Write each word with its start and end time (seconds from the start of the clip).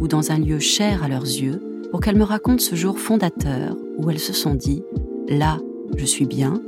ou 0.00 0.08
dans 0.08 0.32
un 0.32 0.38
lieu 0.38 0.58
cher 0.58 1.04
à 1.04 1.08
leurs 1.08 1.22
yeux 1.22 1.62
pour 1.90 2.00
qu'elles 2.00 2.16
me 2.16 2.24
racontent 2.24 2.62
ce 2.62 2.74
jour 2.74 2.98
fondateur 2.98 3.76
où 3.98 4.10
elles 4.10 4.18
se 4.18 4.32
sont 4.32 4.54
dit⁇ 4.54 4.82
Là, 5.38 5.58
je 5.96 6.04
suis 6.04 6.26
bien, 6.26 6.60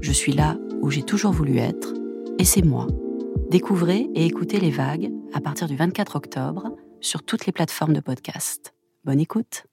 je 0.00 0.12
suis 0.12 0.32
là 0.32 0.58
où 0.82 0.90
j'ai 0.90 1.02
toujours 1.02 1.32
voulu 1.32 1.58
être, 1.58 1.94
et 2.38 2.44
c'est 2.44 2.62
moi⁇ 2.62 2.86
Découvrez 3.50 4.08
et 4.14 4.26
écoutez 4.26 4.60
les 4.60 4.70
vagues 4.70 5.10
à 5.32 5.40
partir 5.40 5.66
du 5.66 5.76
24 5.76 6.16
octobre 6.16 6.76
sur 7.00 7.22
toutes 7.22 7.46
les 7.46 7.52
plateformes 7.52 7.94
de 7.94 8.00
podcast. 8.00 8.74
Bonne 9.04 9.20
écoute. 9.20 9.64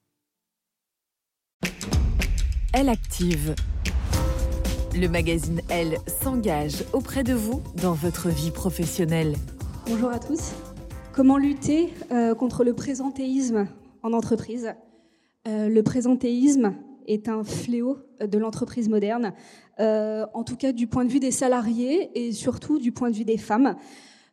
Elle 2.73 2.89
active. 2.89 3.55
Le 4.95 5.07
magazine 5.07 5.61
Elle 5.69 5.97
s'engage 6.21 6.83
auprès 6.93 7.23
de 7.23 7.33
vous 7.33 7.61
dans 7.81 7.93
votre 7.93 8.29
vie 8.29 8.51
professionnelle. 8.51 9.35
Bonjour 9.87 10.09
à 10.09 10.19
tous. 10.19 10.53
Comment 11.17 11.39
lutter 11.39 11.89
euh, 12.11 12.35
contre 12.35 12.63
le 12.63 12.75
présentéisme 12.75 13.65
en 14.03 14.13
entreprise 14.13 14.75
euh, 15.47 15.67
Le 15.67 15.81
présentéisme 15.81 16.75
est 17.07 17.27
un 17.27 17.43
fléau 17.43 17.97
de 18.21 18.37
l'entreprise 18.37 18.87
moderne, 18.87 19.33
euh, 19.79 20.27
en 20.35 20.43
tout 20.43 20.55
cas 20.55 20.73
du 20.73 20.85
point 20.85 21.05
de 21.05 21.09
vue 21.09 21.19
des 21.19 21.31
salariés 21.31 22.11
et 22.13 22.31
surtout 22.33 22.77
du 22.77 22.91
point 22.91 23.09
de 23.09 23.15
vue 23.15 23.25
des 23.25 23.39
femmes. 23.39 23.77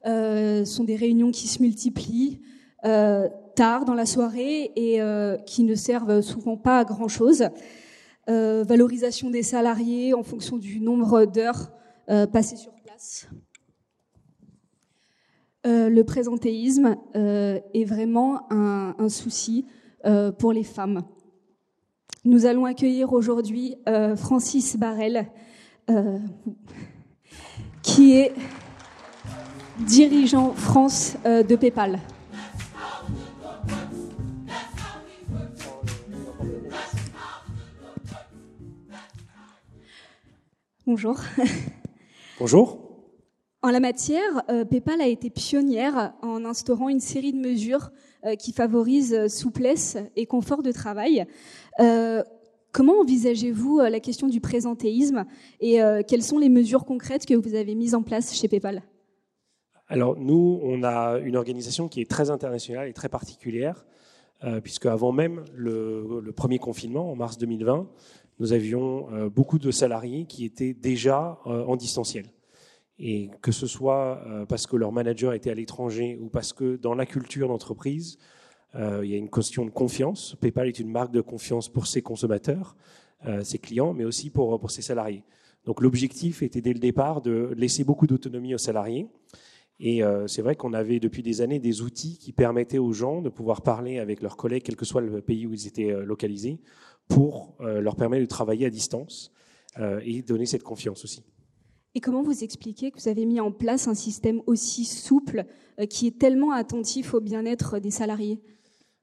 ce 0.04 0.64
sont 0.66 0.84
des 0.84 0.96
réunions 0.96 1.30
qui 1.30 1.48
se 1.48 1.62
multiplient, 1.62 2.42
tard 2.82 3.86
dans 3.86 3.94
la 3.94 4.04
soirée 4.04 4.70
et 4.76 5.00
qui 5.46 5.64
ne 5.64 5.74
servent 5.74 6.20
souvent 6.20 6.58
pas 6.58 6.80
à 6.80 6.84
grand 6.84 7.08
chose. 7.08 7.48
Euh, 8.28 8.62
valorisation 8.62 9.30
des 9.30 9.42
salariés 9.42 10.12
en 10.12 10.22
fonction 10.22 10.58
du 10.58 10.80
nombre 10.80 11.24
d'heures 11.24 11.72
passées 12.30 12.56
sur 12.56 12.74
place. 12.74 13.26
Le 15.64 16.02
présentéisme 16.02 16.96
est 17.14 17.84
vraiment 17.84 18.46
un, 18.50 19.08
souci 19.08 19.66
pour 20.38 20.52
les 20.52 20.64
femmes. 20.64 21.02
Nous 22.24 22.46
allons 22.46 22.64
accueillir 22.64 23.12
aujourd'hui 23.12 23.76
Francis 24.16 24.76
Barrel, 24.76 25.26
qui 27.82 28.16
est 28.16 28.32
dirigeant 29.86 30.52
France 30.52 31.16
de 31.24 31.56
PayPal. 31.56 31.98
Bonjour. 40.86 41.16
Bonjour. 42.38 42.83
En 43.64 43.70
la 43.70 43.80
matière, 43.80 44.42
euh, 44.50 44.66
PayPal 44.66 45.00
a 45.00 45.06
été 45.06 45.30
pionnière 45.30 46.12
en 46.20 46.44
instaurant 46.44 46.90
une 46.90 47.00
série 47.00 47.32
de 47.32 47.38
mesures 47.38 47.92
euh, 48.26 48.34
qui 48.34 48.52
favorisent 48.52 49.26
souplesse 49.28 49.96
et 50.16 50.26
confort 50.26 50.62
de 50.62 50.70
travail. 50.70 51.24
Euh, 51.80 52.22
comment 52.72 53.00
envisagez-vous 53.00 53.80
la 53.80 54.00
question 54.00 54.28
du 54.28 54.42
présentéisme 54.42 55.24
et 55.60 55.78
quelles 56.06 56.22
sont 56.22 56.38
les 56.38 56.50
mesures 56.50 56.84
concrètes 56.84 57.24
que 57.24 57.32
vous 57.32 57.54
avez 57.54 57.74
mises 57.74 57.94
en 57.94 58.02
place 58.02 58.34
chez 58.34 58.48
PayPal? 58.48 58.82
Alors 59.88 60.18
nous, 60.18 60.60
on 60.62 60.82
a 60.82 61.18
une 61.20 61.36
organisation 61.36 61.88
qui 61.88 62.02
est 62.02 62.10
très 62.10 62.28
internationale 62.28 62.86
et 62.88 62.92
très 62.92 63.08
particulière, 63.08 63.86
puisque 64.62 64.86
avant 64.86 65.12
même 65.12 65.44
le, 65.54 66.32
premier 66.36 66.58
confinement, 66.58 67.10
en 67.10 67.16
mars 67.16 67.38
2020, 67.38 67.88
nous 68.40 68.52
avions 68.52 69.08
euh, 69.12 69.30
beaucoup 69.30 69.58
de 69.58 69.70
salariés 69.70 70.24
qui 70.26 70.44
étaient 70.44 70.74
déjà 70.74 71.38
euh, 71.46 71.64
en 71.64 71.76
distanciel. 71.76 72.26
Et 72.98 73.30
que 73.42 73.52
ce 73.52 73.66
soit 73.66 74.22
euh, 74.26 74.46
parce 74.46 74.66
que 74.66 74.76
leur 74.76 74.92
manager 74.92 75.32
était 75.32 75.50
à 75.50 75.54
l'étranger 75.54 76.16
ou 76.20 76.28
parce 76.28 76.52
que 76.52 76.76
dans 76.76 76.94
la 76.94 77.06
culture 77.06 77.48
d'entreprise, 77.48 78.18
il 78.76 79.08
y 79.08 79.14
a 79.14 79.16
une 79.16 79.30
question 79.30 79.64
de 79.64 79.70
confiance. 79.70 80.34
PayPal 80.40 80.66
est 80.66 80.80
une 80.80 80.90
marque 80.90 81.12
de 81.12 81.20
confiance 81.20 81.68
pour 81.68 81.86
ses 81.86 82.02
consommateurs, 82.02 82.74
ses 83.44 83.58
clients, 83.58 83.94
mais 83.94 84.04
aussi 84.04 84.30
pour, 84.30 84.68
ses 84.68 84.82
salariés. 84.82 85.22
Donc 85.64 85.80
l'objectif 85.80 86.42
était 86.42 86.60
dès 86.60 86.72
le 86.72 86.80
départ 86.80 87.22
de 87.22 87.54
laisser 87.56 87.84
beaucoup 87.84 88.08
d'autonomie 88.08 88.52
aux 88.52 88.58
salariés. 88.58 89.06
Et 89.78 90.02
c'est 90.26 90.42
vrai 90.42 90.56
qu'on 90.56 90.72
avait 90.72 90.98
depuis 90.98 91.22
des 91.22 91.40
années 91.40 91.60
des 91.60 91.82
outils 91.82 92.18
qui 92.18 92.32
permettaient 92.32 92.78
aux 92.78 92.92
gens 92.92 93.22
de 93.22 93.28
pouvoir 93.28 93.62
parler 93.62 94.00
avec 94.00 94.20
leurs 94.20 94.36
collègues, 94.36 94.64
quel 94.64 94.74
que 94.74 94.84
soit 94.84 95.02
le 95.02 95.20
pays 95.20 95.46
où 95.46 95.52
ils 95.52 95.68
étaient 95.68 95.92
localisés, 96.04 96.58
pour 97.08 97.56
euh, 97.60 97.80
leur 97.80 97.96
permettre 97.96 98.22
de 98.22 98.28
travailler 98.28 98.66
à 98.66 98.70
distance 98.70 99.32
euh, 99.78 100.00
et 100.04 100.22
donner 100.22 100.46
cette 100.46 100.62
confiance 100.62 101.04
aussi. 101.04 101.22
Et 101.94 102.00
comment 102.00 102.22
vous 102.22 102.42
expliquez 102.42 102.90
que 102.90 103.00
vous 103.00 103.08
avez 103.08 103.24
mis 103.24 103.40
en 103.40 103.52
place 103.52 103.86
un 103.86 103.94
système 103.94 104.42
aussi 104.46 104.84
souple 104.84 105.44
euh, 105.78 105.86
qui 105.86 106.06
est 106.06 106.18
tellement 106.18 106.52
attentif 106.52 107.14
au 107.14 107.20
bien-être 107.20 107.78
des 107.78 107.90
salariés? 107.90 108.40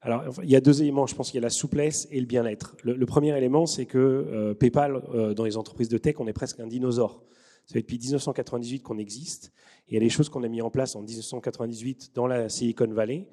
Alors, 0.02 0.24
il 0.44 0.50
y 0.50 0.56
a 0.56 0.62
deux 0.62 0.82
éléments. 0.82 1.06
Je 1.06 1.16
pense 1.16 1.30
qu'il 1.30 1.40
y 1.40 1.44
a 1.44 1.46
la 1.46 1.52
souplesse 1.52 2.08
et 2.12 2.20
le 2.20 2.26
bien-être. 2.26 2.76
Le, 2.84 3.06
premier 3.06 3.38
élément, 3.38 3.68
c'est 3.68 3.86
que 3.86 4.54
PayPal, 4.54 5.04
dans 5.36 5.44
les 5.44 5.58
entreprises 5.58 5.90
de 5.90 6.00
tech, 6.00 6.16
on 6.18 6.26
est 6.26 6.34
presque 6.34 6.60
un 6.60 6.66
dinosaure. 6.66 7.24
Ça 7.68 7.74
fait 7.74 7.82
depuis 7.82 8.00
1998 8.00 8.82
qu'on 8.82 8.98
existe. 8.98 9.52
Il 9.88 9.94
y 9.94 9.98
a 9.98 10.00
des 10.00 10.10
choses 10.10 10.30
qu'on 10.30 10.44
a 10.44 10.48
mis 10.48 10.62
en 10.62 10.72
place 10.72 10.96
en 10.96 11.02
1998 11.02 12.12
dans 12.16 12.26
la 12.26 12.50
Silicon 12.50 12.88
Valley 12.88 13.28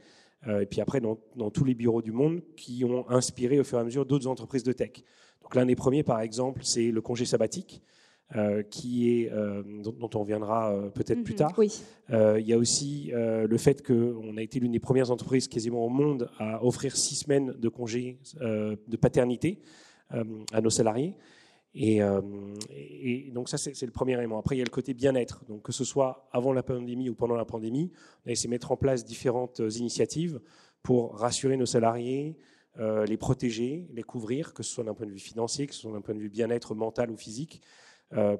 euh, 0.46 0.60
et 0.60 0.66
puis 0.66 0.80
après 0.80 1.00
dans, 1.00 1.16
tous 1.50 1.64
les 1.64 1.74
bureaux 1.74 2.02
du 2.02 2.12
monde 2.12 2.42
qui 2.56 2.84
ont 2.84 3.08
inspiré 3.10 3.58
au 3.58 3.64
fur 3.64 3.78
et 3.78 3.80
à 3.80 3.84
mesure 3.84 4.06
d'autres 4.06 4.26
entreprises 4.26 4.62
de 4.62 4.72
tech. 4.72 5.02
Donc 5.42 5.54
l'un 5.54 5.66
des 5.66 5.76
premiers, 5.76 6.02
par 6.02 6.20
exemple, 6.20 6.60
c'est 6.62 6.90
le 6.90 7.00
congé 7.00 7.24
sabbatique. 7.24 7.82
Euh, 8.36 8.62
qui 8.62 9.22
est, 9.22 9.32
euh, 9.32 9.62
dont, 9.82 10.10
on 10.14 10.18
reviendra 10.18 10.90
peut-être 10.92 11.22
plus 11.22 11.32
mhm, 11.32 11.38
tard. 11.38 11.54
Oui. 11.56 11.80
il 12.10 12.46
y 12.46 12.52
a 12.52 12.58
aussi 12.58 13.10
le 13.14 13.56
fait 13.56 13.86
qu'on 13.86 14.36
a 14.36 14.42
été 14.42 14.60
l'une 14.60 14.72
des 14.72 14.80
premières 14.80 15.10
entreprises 15.10 15.48
quasiment 15.48 15.84
au 15.84 15.88
monde 15.88 16.30
à 16.38 16.62
offrir 16.62 16.94
six 16.94 17.14
semaines 17.14 17.54
de 17.58 17.68
congé 17.70 18.18
de 18.40 18.96
paternité 18.96 19.60
à 20.10 20.60
nos 20.60 20.70
salariés. 20.70 21.14
Euh, 21.76 22.20
et, 22.70 23.30
donc 23.32 23.48
ça, 23.48 23.58
c'est 23.58 23.82
le 23.82 23.92
premier 23.92 24.14
élément. 24.14 24.38
Après, 24.38 24.56
il 24.56 24.58
y 24.58 24.62
a 24.62 24.64
le 24.64 24.70
côté 24.70 24.94
bien-être. 24.94 25.44
Donc 25.48 25.62
que 25.62 25.72
ce 25.72 25.84
soit 25.84 26.28
avant 26.32 26.52
la 26.52 26.62
pandémie 26.62 27.08
ou 27.08 27.14
pendant 27.14 27.36
la 27.36 27.44
pandémie, 27.44 27.92
on 28.24 28.28
a 28.28 28.32
essayé 28.32 28.48
de 28.48 28.54
mettre 28.54 28.72
en 28.72 28.76
place 28.76 29.04
différentes 29.04 29.60
euh, 29.60 29.70
initiatives 29.70 30.40
pour 30.82 31.16
rassurer 31.16 31.56
nos 31.56 31.66
salariés, 31.66 32.36
euh, 32.78 33.04
les 33.04 33.16
protéger, 33.16 33.88
les 33.92 34.02
couvrir, 34.02 34.54
que 34.54 34.62
ce 34.62 34.72
soit 34.72 34.84
d'un 34.84 34.94
point 34.94 35.06
de 35.06 35.12
vue 35.12 35.18
financier, 35.18 35.66
que 35.66 35.74
ce 35.74 35.82
soit 35.82 35.92
d'un 35.92 36.00
point 36.00 36.14
de 36.14 36.20
vue 36.20 36.30
bien-être 36.30 36.74
mental 36.74 37.10
ou 37.10 37.16
physique, 37.16 37.60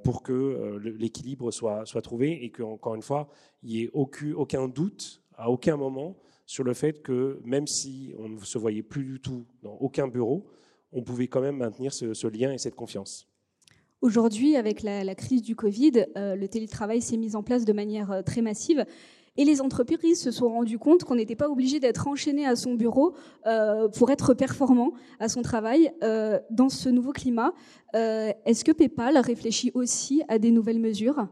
pour 0.03 0.23
que 0.23 0.79
l'équilibre 0.79 1.51
soit, 1.51 1.85
soit 1.85 2.01
trouvé 2.03 2.45
et 2.45 2.51
qu'encore 2.51 2.95
une 2.95 3.03
fois, 3.03 3.29
il 3.63 3.71
n'y 3.71 3.83
ait 3.83 3.91
aucun, 3.93 4.69
doute 4.69 5.23
à 5.37 5.51
aucun 5.51 5.77
moment 5.77 6.17
sur 6.47 6.65
le 6.65 6.73
fait 6.73 7.03
que 7.03 7.39
même 7.45 7.67
si 7.67 8.15
on 8.19 8.31
ne 8.31 8.39
se 8.39 8.57
voyait 8.57 8.83
plus 8.83 9.05
du 9.05 9.21
tout 9.21 9.45
dans 9.63 9.75
aucun 9.75 10.09
bureau, 10.09 10.47
on 10.93 11.03
pouvait 11.03 11.29
quand 11.29 11.41
même 11.41 11.59
maintenir 11.59 11.93
ce, 11.93 12.27
lien 12.27 12.53
et 12.53 12.59
cette 12.59 12.75
confiance. 12.75 13.29
Aujourd'hui, 14.01 14.57
avec 14.57 14.83
la, 14.83 15.15
crise 15.15 15.43
du 15.43 15.57
Covid, 15.57 16.07
euh, 16.17 16.37
le 16.37 16.49
télétravail 16.49 17.03
s'est 17.03 17.17
mis 17.17 17.35
en 17.35 17.43
place 17.43 17.65
de 17.65 17.73
manière 17.73 18.13
euh, 18.13 18.23
très 18.23 18.43
massive. 18.43 18.87
Et 19.37 19.45
les 19.45 19.61
entreprises 19.61 20.21
se 20.21 20.31
sont 20.31 20.49
rendues 20.49 20.79
compte 20.79 21.05
qu'on 21.05 21.15
n'était 21.15 21.37
pas 21.37 21.49
obligé 21.49 21.81
d'être 21.81 22.09
enchaîné 22.09 22.47
à 22.47 22.57
son 22.57 22.75
bureau 22.75 23.15
euh, 23.47 23.89
pour 23.89 24.11
être 24.11 24.35
performant 24.35 24.93
à 25.21 25.29
son 25.29 25.43
travail. 25.43 25.93
dans 26.51 26.69
ce 26.69 26.89
nouveau 26.89 27.13
climat, 27.13 27.53
est-ce 27.95 28.65
que 28.65 28.73
PayPal 28.73 29.19
réfléchit 29.19 29.71
aussi 29.75 30.23
à 30.29 30.39
des 30.39 30.51
nouvelles 30.51 30.81
mesures? 30.81 31.29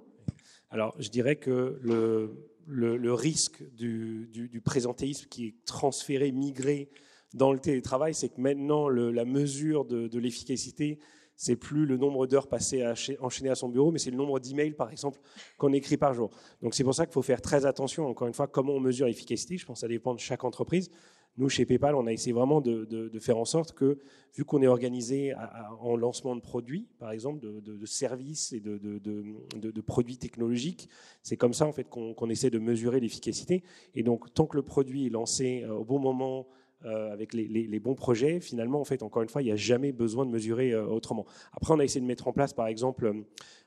Alors, 0.71 0.95
je 0.99 1.09
dirais 1.09 1.37
que 1.37 1.79
le, 1.81 3.13
risque 3.15 3.63
du, 3.75 4.29
du, 4.33 4.61
présentéisme 4.61 5.27
qui 5.29 5.47
est 5.47 5.55
transféré, 5.65 6.33
migré 6.33 6.91
dans 7.35 7.53
le 7.53 7.59
télétravail, 7.59 8.15
c'est 8.15 8.31
que 8.31 8.41
maintenant, 8.41 8.89
la 8.89 9.25
mesure 9.25 9.85
de, 9.85 10.19
l'efficacité, 10.19 10.99
c'est 11.37 11.57
plus 11.57 11.87
le 11.87 11.97
nombre 11.97 12.27
d'heures 12.27 12.49
passées 12.49 12.83
à 12.83 12.95
enchaîner 13.21 13.51
à 13.51 13.55
son 13.55 13.69
bureau, 13.69 13.93
mais 13.93 13.99
c'est 13.99 14.11
le 14.11 14.17
nombre 14.17 14.41
d'emails, 14.41 14.73
par 14.73 14.91
exemple, 14.91 15.21
qu'on 15.59 15.73
écrit 15.73 15.97
par 15.97 16.15
jour. 16.15 16.31
Donc 16.63 16.75
c'est 16.75 16.85
pour 16.85 16.95
ça 16.95 17.07
qu'il 17.07 17.13
faut 17.13 17.23
faire 17.23 17.43
très 17.43 17.67
attention, 17.67 18.07
encore 18.07 18.27
une 18.27 18.35
fois, 18.35 18.47
comment 18.47 18.73
on 18.73 18.81
mesure 18.81 19.07
l'efficacité. 19.07 19.59
Je 19.59 19.67
pense 19.67 19.77
que 19.77 19.81
ça 19.81 19.89
dépend 19.89 20.15
de 20.15 20.21
chaque 20.21 20.45
entreprise. 20.45 20.91
Nous, 21.39 21.51
chez 21.51 21.67
PayPal, 21.67 21.95
on 21.95 22.07
a 22.07 22.13
essayé 22.13 22.33
vraiment 22.33 22.63
de, 22.63 23.19
faire 23.21 23.37
en 23.37 23.45
sorte 23.45 23.73
que, 23.73 23.99
vu 24.35 24.45
qu'on 24.45 24.63
est 24.63 24.67
organisé 24.67 25.35
en 25.81 25.97
lancement 25.97 26.35
de 26.35 26.41
produits, 26.41 26.89
par 26.99 27.11
exemple, 27.11 27.41
de, 27.41 27.87
services 27.87 28.53
et 28.53 28.61
de, 28.61 29.81
produits 29.83 30.17
technologiques, 30.17 30.89
c'est 31.23 31.37
comme 31.37 31.53
ça 31.53 31.67
en 31.67 31.73
fait 31.73 31.85
qu'on 31.85 32.31
essaie 32.31 32.51
de 32.51 32.59
mesurer 32.59 33.01
l'efficacité. 33.01 33.63
Et 33.95 34.03
donc, 34.03 34.33
tant 34.33 34.47
que 34.47 34.57
le 34.57 34.63
produit 34.63 35.07
est 35.07 35.11
lancé 35.11 35.63
euh, 35.65 35.75
au 35.75 35.85
bon 35.85 35.99
moment, 35.99 36.47
euh, 36.85 37.13
avec 37.13 37.33
les, 37.35 37.81
bons 37.81 37.95
projets, 37.95 38.41
finalement, 38.41 38.81
en 38.81 38.85
fait, 38.85 39.03
encore 39.03 39.23
une 39.23 39.29
fois, 39.29 39.43
il 39.43 39.47
n'y 39.47 39.53
a 39.53 39.57
jamais 39.57 39.93
besoin 39.93 40.27
de 40.27 40.31
mesurer 40.31 40.73
euh, 40.73 40.87
autrement. 40.87 41.27
Après, 41.53 41.73
on 41.75 41.79
a 41.79 41.85
essayé 41.85 42.01
de 42.01 42.07
mettre 42.07 42.29
en 42.29 42.33
place, 42.33 42.53
par 42.53 42.67
exemple, 42.67 43.13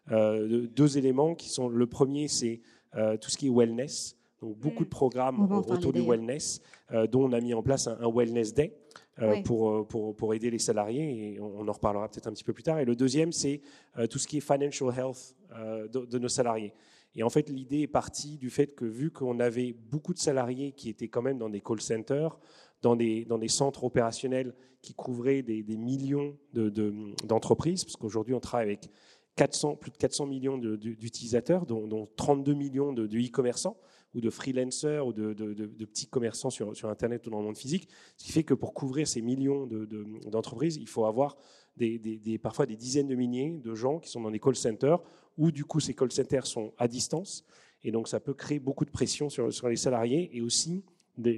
deux 0.09 0.97
éléments 0.97 1.35
qui 1.35 1.50
sont 1.50 1.69
le 1.69 1.85
premier, 1.85 2.27
c'est 2.27 2.61
tout 3.21 3.29
ce 3.29 3.38
qui 3.38 3.47
est 3.47 3.51
wellness. 3.51 4.19
Donc 4.41 4.57
beaucoup 4.57 4.83
de 4.83 4.89
mm. 4.89 4.91
programmes 4.91 5.51
autour 5.51 5.94
du 5.94 6.01
wellness, 6.01 6.61
euh, 6.91 7.07
dont 7.07 7.25
on 7.25 7.33
a 7.33 7.41
mis 7.41 7.53
en 7.53 7.61
place 7.61 7.88
un, 7.88 8.11
Wellness 8.11 8.53
Day 8.53 8.73
euh, 9.21 9.41
pour, 9.44 9.69
euh, 9.69 9.83
pour, 9.83 10.15
pour, 10.15 10.33
aider 10.33 10.50
les 10.50 10.59
salariés, 10.59 11.33
et 11.33 11.39
on, 11.39 11.67
en 11.67 11.71
reparlera 11.71 12.07
peut-être 12.07 12.27
un 12.27 12.31
petit 12.31 12.44
peu 12.44 12.53
plus 12.53 12.63
tard. 12.63 12.79
Et 12.79 12.85
le 12.85 12.95
deuxième, 12.95 13.31
c'est 13.31 13.62
tout 14.09 14.19
ce 14.19 14.27
qui 14.27 14.38
est 14.38 14.41
financial 14.41 14.89
health 14.97 15.35
de, 15.91 16.17
nos 16.17 16.29
salariés. 16.29 16.73
Et 17.15 17.23
en 17.23 17.29
fait, 17.29 17.50
l'idée 17.50 17.81
est 17.81 17.88
partie 17.88 18.38
du 18.38 18.50
fait 18.50 18.67
que 18.75 18.85
vu 18.85 19.12
qu'on 19.12 19.39
avait 19.39 19.73
beaucoup 19.73 20.13
de 20.13 20.19
salariés 20.19 20.71
qui 20.71 20.89
étaient 20.89 21.07
quand 21.07 21.23
même 21.23 21.39
dans 21.39 21.50
des 21.50 21.59
call 21.59 21.81
centers, 21.81 22.39
dans 22.81 22.95
des, 22.95 23.25
centres 23.47 23.83
opérationnels 23.83 24.53
qui 24.81 24.93
couvraient 24.93 25.41
des, 25.41 25.63
millions 25.77 26.37
d'entreprises, 26.53 27.81
de, 27.81 27.85
parce 27.85 27.95
qu'aujourd'hui 27.97 28.33
on 28.33 28.39
travaille 28.39 28.67
avec 28.67 28.89
400, 29.35 29.75
plus 29.75 29.91
de 29.91 29.97
400 29.97 30.25
millions 30.25 30.57
d'utilisateurs, 30.57 31.65
dont, 31.65 31.87
dont, 31.87 32.09
32 32.15 32.53
millions 32.53 32.93
de 32.93 33.05
e-commerçants 33.05 33.77
ou 34.15 34.21
de 34.21 34.29
freelancers 34.29 35.05
ou 35.05 35.13
de, 35.13 35.33
petits 35.85 36.07
commerçants 36.07 36.49
sur, 36.49 36.73
Internet 36.89 37.27
ou 37.27 37.29
dans 37.29 37.39
le 37.39 37.45
monde 37.45 37.57
physique. 37.57 37.87
Ce 38.17 38.25
qui 38.25 38.31
fait 38.31 38.43
que 38.43 38.53
pour 38.53 38.73
couvrir 38.73 39.07
ces 39.07 39.21
millions 39.21 39.67
d'entreprises, 40.27 40.77
il 40.77 40.87
faut 40.87 41.05
avoir 41.05 41.37
parfois 42.41 42.65
des 42.65 42.75
dizaines 42.75 43.07
de 43.07 43.15
milliers 43.15 43.59
de 43.63 43.75
gens 43.75 43.99
qui 43.99 44.09
sont 44.09 44.21
dans 44.21 44.31
des 44.31 44.39
call 44.39 44.55
centers, 44.55 44.99
où 45.37 45.51
du 45.51 45.63
coup 45.63 45.79
ces 45.79 45.93
call 45.93 46.11
centers 46.11 46.45
sont 46.45 46.73
à 46.77 46.87
distance. 46.87 47.45
Et 47.83 47.91
donc 47.91 48.07
ça 48.07 48.19
peut 48.19 48.33
créer 48.33 48.59
beaucoup 48.59 48.83
de 48.83 48.91
pression 48.91 49.29
sur 49.29 49.69
les 49.69 49.77
salariés 49.77 50.29
et 50.35 50.41
aussi 50.41 50.83
des, 51.21 51.38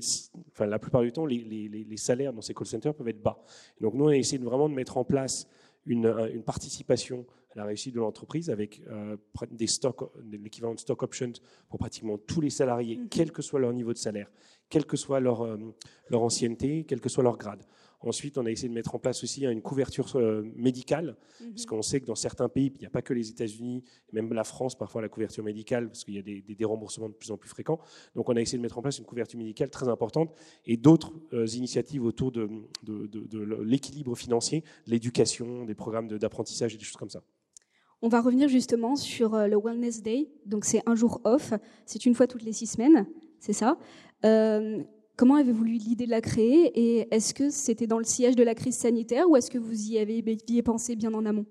enfin, 0.52 0.66
la 0.66 0.80
plupart 0.80 1.02
du 1.02 1.12
temps, 1.12 1.26
les, 1.26 1.40
les, 1.44 1.98
salaires 1.98 2.34
dans 2.34 2.42
ces 2.42 2.54
call 2.54 2.68
centers 2.68 2.94
peuvent 2.94 3.08
être 3.08 3.22
bas. 3.22 3.44
donc 3.80 3.94
nous, 3.94 4.06
on 4.06 4.10
a 4.10 4.16
essayé 4.16 4.38
de 4.38 4.46
vraiment 4.46 4.70
de 4.70 4.74
mettre 4.74 4.98
en 4.98 5.04
place 5.04 5.48
une, 5.86 6.08
une 6.34 6.44
participation 6.44 7.26
la 7.56 7.66
réussite 7.66 7.94
de 7.94 8.00
l'entreprise 8.00 8.50
avec 8.50 8.82
euh, 8.90 9.18
des 9.52 9.68
stocks, 9.68 10.10
l'équivalent 10.24 10.74
de 10.74 10.80
stock 10.80 11.04
options 11.04 11.34
pour 11.70 11.80
pratiquement 11.80 12.18
tous 12.18 12.42
les 12.42 12.50
salariés, 12.50 12.98
mhm. 12.98 13.10
quel 13.10 13.32
que 13.32 13.42
soit 13.42 13.60
leur 13.60 13.74
niveau 13.74 13.94
de 13.94 13.98
salaire, 13.98 14.32
quelle 14.70 14.86
que 14.86 14.98
soit 14.98 15.20
leur, 15.20 15.42
euh, 15.46 15.58
leur 16.10 16.22
ancienneté, 16.22 16.86
quel 16.88 17.02
que 17.02 17.10
soit 17.10 17.24
leur 17.24 17.38
grade. 17.38 17.64
Ensuite, 18.04 18.38
on 18.38 18.46
a 18.46 18.52
essayé 18.52 18.68
de 18.68 18.74
mettre 18.74 18.96
en 18.96 19.00
place 19.00 19.24
aussi 19.24 19.46
une 19.46 19.62
couverture 19.62 20.16
euh, 20.16 20.44
médicale, 20.56 21.18
mhm. 21.40 21.52
parce 21.52 21.66
qu'on 21.66 21.82
sait 21.82 22.02
que 22.02 22.06
dans 22.06 22.16
certains 22.16 22.50
pays, 22.50 22.72
il 22.76 22.80
n'y 22.80 22.86
a 22.86 22.90
pas 22.90 23.02
que 23.02 23.14
les 23.14 23.30
États-Unis, 23.30 23.84
même 24.12 24.34
la 24.34 24.44
France, 24.44 24.76
parfois 24.76 25.02
la 25.02 25.10
couverture 25.10 25.44
médicale, 25.44 25.88
parce 25.88 26.04
qu'il 26.04 26.16
y 26.16 26.20
a 26.20 26.22
des, 26.22 26.42
des, 26.42 26.66
remboursements 26.66 27.10
de 27.10 27.14
plus 27.14 27.32
en 27.32 27.38
plus 27.38 27.50
fréquents. 27.50 27.80
Donc, 28.16 28.30
on 28.30 28.36
a 28.36 28.42
essayé 28.42 28.58
de 28.58 28.64
mettre 28.64 28.78
en 28.78 28.82
place 28.82 28.98
une 28.98 29.06
couverture 29.06 29.38
médicale 29.38 29.70
très 29.70 29.88
importante 29.88 30.34
et 30.66 30.78
d'autres 30.78 31.14
euh, 31.34 31.46
initiatives 31.48 32.04
autour 32.04 32.32
de, 32.32 32.50
de, 32.84 33.08
de 33.08 33.40
l'équilibre 33.64 34.16
financier, 34.16 34.64
l'éducation, 34.88 35.66
des 35.66 35.76
programmes 35.76 36.08
d'apprentissage 36.08 36.74
et 36.74 36.78
des 36.78 36.84
choses 36.84 36.98
comme 36.98 37.10
ça. 37.10 37.24
On 38.04 38.10
va 38.10 38.22
revenir 38.22 38.50
justement 38.50 38.96
sur 38.96 39.36
euh, 39.36 39.48
le 39.48 39.58
Wellness 39.64 40.02
Day. 40.02 40.32
Donc, 40.46 40.66
c'est 40.66 40.82
un 40.88 40.96
jour 40.96 41.22
off. 41.24 41.54
C'est 41.86 42.06
une 42.06 42.16
fois 42.16 42.26
toutes 42.26 42.44
les 42.44 42.54
six 42.54 42.66
semaines. 42.66 43.06
C'est 43.40 43.54
ça. 43.54 43.78
Comment 45.18 45.36
avez-vous 45.36 45.66
eu 45.66 45.78
l'idée 45.78 46.06
de 46.06 46.12
la 46.12 46.22
créer 46.22 46.72
et 46.74 47.08
est-ce 47.14 47.34
que 47.34 47.50
c'était 47.50 47.88
dans 47.88 48.00
le 48.00 48.04
sillage 48.04 48.36
de 48.36 48.44
la 48.44 48.56
crise 48.56 48.78
sanitaire 48.78 49.30
ou 49.30 49.36
est-ce 49.36 49.52
que 49.52 49.58
vous 49.58 49.90
y 49.90 49.98
avez 49.98 50.24
pensé 50.64 50.96
bien 50.96 51.14
en 51.14 51.26
amont? 51.26 51.46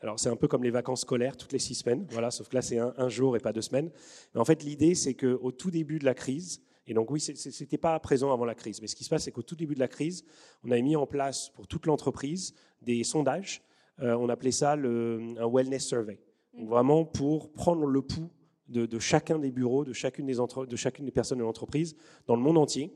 Alors 0.00 0.20
c'est 0.20 0.28
un 0.28 0.36
peu 0.36 0.48
comme 0.48 0.62
les 0.62 0.70
vacances 0.70 1.00
scolaires, 1.00 1.34
toutes 1.34 1.52
les 1.52 1.58
six 1.58 1.76
semaines, 1.76 2.06
voilà, 2.10 2.30
sauf 2.30 2.48
que 2.48 2.54
là 2.54 2.60
c'est 2.60 2.78
un, 2.78 3.08
jour 3.08 3.36
et 3.36 3.40
pas 3.40 3.54
deux 3.54 3.62
semaines. 3.62 3.90
Mais 4.34 4.40
en 4.40 4.44
fait 4.44 4.62
l'idée 4.62 4.94
c'est 4.94 5.14
qu'au 5.14 5.50
tout 5.50 5.70
début 5.70 5.98
de 5.98 6.04
la 6.04 6.12
crise, 6.12 6.60
et 6.86 6.92
donc 6.92 7.10
oui, 7.10 7.20
c'était 7.20 7.78
pas 7.78 7.98
présent 8.00 8.30
avant 8.30 8.44
la 8.44 8.54
crise, 8.54 8.82
mais 8.82 8.86
ce 8.86 8.96
qui 8.96 9.04
se 9.04 9.08
passe 9.08 9.24
c'est 9.24 9.32
qu'au 9.32 9.42
tout 9.42 9.56
début 9.56 9.74
de 9.74 9.80
la 9.80 9.88
crise, 9.88 10.24
on 10.62 10.70
avait 10.70 10.82
mis 10.82 10.96
en 10.96 11.06
place 11.06 11.48
pour 11.54 11.66
toute 11.66 11.86
l'entreprise 11.86 12.52
des 12.82 13.02
sondages. 13.04 13.62
Euh, 14.00 14.14
on 14.16 14.28
appelait 14.28 14.50
ça 14.50 14.76
le, 14.76 15.34
un 15.38 15.48
wellness 15.48 15.86
survey, 15.86 16.20
donc 16.52 16.68
vraiment 16.68 17.06
pour 17.06 17.52
prendre 17.52 17.86
le 17.86 18.02
pouls 18.02 18.30
de, 18.68 18.98
chacun 18.98 19.38
des 19.38 19.50
bureaux, 19.50 19.84
de 19.84 19.92
chacune 19.92 20.26
des, 20.26 21.10
personnes 21.12 21.38
de 21.38 21.44
l'entreprise 21.44 21.96
dans 22.26 22.36
le 22.36 22.42
monde 22.42 22.58
entier. 22.58 22.92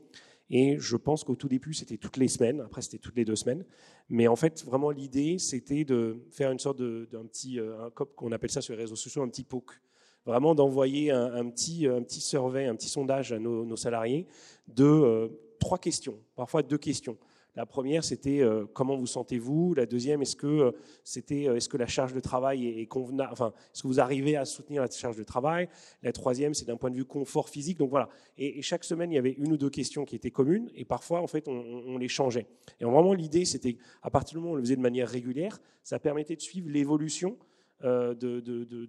Et 0.51 0.77
je 0.79 0.95
pense 0.95 1.23
qu'au 1.23 1.35
tout 1.35 1.47
début, 1.47 1.73
c'était 1.73 1.97
toutes 1.97 2.17
les 2.17 2.27
semaines. 2.27 2.61
Après, 2.61 2.81
c'était 2.81 2.97
toutes 2.97 3.15
les 3.15 3.25
deux 3.25 3.35
semaines. 3.35 3.63
Mais 4.09 4.27
en 4.27 4.35
fait, 4.35 4.63
vraiment, 4.65 4.89
l'idée, 4.89 5.37
c'était 5.37 5.85
de 5.85 6.25
faire 6.31 6.51
une 6.51 6.57
sorte 6.57 6.81
d'un 6.81 7.25
petit, 7.25 7.59
euh, 7.59 7.85
un 7.85 7.89
qu'on 7.91 8.31
appelle 8.31 8.49
ça 8.49 8.61
sur 8.61 8.73
les 8.73 8.81
réseaux 8.81 8.95
sociaux, 8.95 9.21
un 9.21 9.29
petit 9.29 9.43
poke. 9.43 9.79
Vraiment 10.25 10.55
d'envoyer 10.55 11.11
un, 11.11 11.49
petit, 11.49 11.87
un 11.87 12.01
petit 12.03 12.19
survey, 12.19 12.65
un 12.65 12.75
petit 12.75 12.89
sondage 12.89 13.31
à 13.31 13.39
nos, 13.39 13.75
salariés 13.75 14.27
de 14.67 14.83
euh, 14.83 15.27
trois 15.59 15.77
questions, 15.77 16.19
parfois 16.35 16.61
deux 16.61 16.77
questions. 16.77 17.17
La 17.55 17.65
première, 17.65 18.03
c'était 18.03 18.41
euh, 18.41 18.65
comment 18.73 18.95
vous 18.95 19.07
sentez-vous? 19.07 19.73
La 19.73 19.85
deuxième, 19.85 20.21
est-ce 20.21 20.35
que 20.35 20.47
euh, 20.47 20.71
c'était 21.03 21.47
euh, 21.47 21.55
est-ce 21.55 21.67
que 21.67 21.77
la 21.77 21.87
charge 21.87 22.13
de 22.13 22.19
travail 22.19 22.67
est, 22.67 22.85
convenable 22.85 23.31
Enfin, 23.31 23.53
est-ce 23.73 23.83
que 23.83 23.87
vous 23.87 23.99
arrivez 23.99 24.35
à 24.35 24.45
soutenir 24.45 24.81
la 24.81 24.89
charge 24.89 25.17
de 25.17 25.23
travail? 25.23 25.67
La 26.03 26.11
troisième, 26.11 26.53
c'est 26.53 26.65
d'un 26.65 26.77
point 26.77 26.91
de 26.91 26.95
vue 26.95 27.05
confort 27.05 27.49
physique. 27.49 27.77
Donc 27.77 27.89
voilà. 27.89 28.09
Et, 28.37 28.61
chaque 28.61 28.83
semaine, 28.83 29.11
il 29.11 29.15
y 29.15 29.17
avait 29.17 29.31
une 29.31 29.53
ou 29.53 29.57
deux 29.57 29.69
questions 29.69 30.05
qui 30.05 30.15
étaient 30.15 30.31
communes, 30.31 30.69
et 30.75 30.85
parfois, 30.85 31.21
en 31.21 31.27
fait, 31.27 31.47
on, 31.47 31.97
les 31.97 32.07
changeait. 32.07 32.45
Et 32.79 32.85
vraiment, 32.85 33.13
l'idée, 33.13 33.45
c'était 33.45 33.77
à 34.03 34.09
partir 34.09 34.37
du 34.37 34.41
moment 34.41 34.51
où 34.51 34.53
on 34.53 34.57
le 34.57 34.63
faisait 34.63 34.75
de 34.75 34.81
manière 34.81 35.09
régulière, 35.09 35.59
ça 35.83 35.99
permettait 35.99 36.35
de 36.35 36.41
suivre 36.41 36.69
l'évolution 36.69 37.37
de, 37.81 38.13
de, 38.13 38.39
de, 38.39 38.85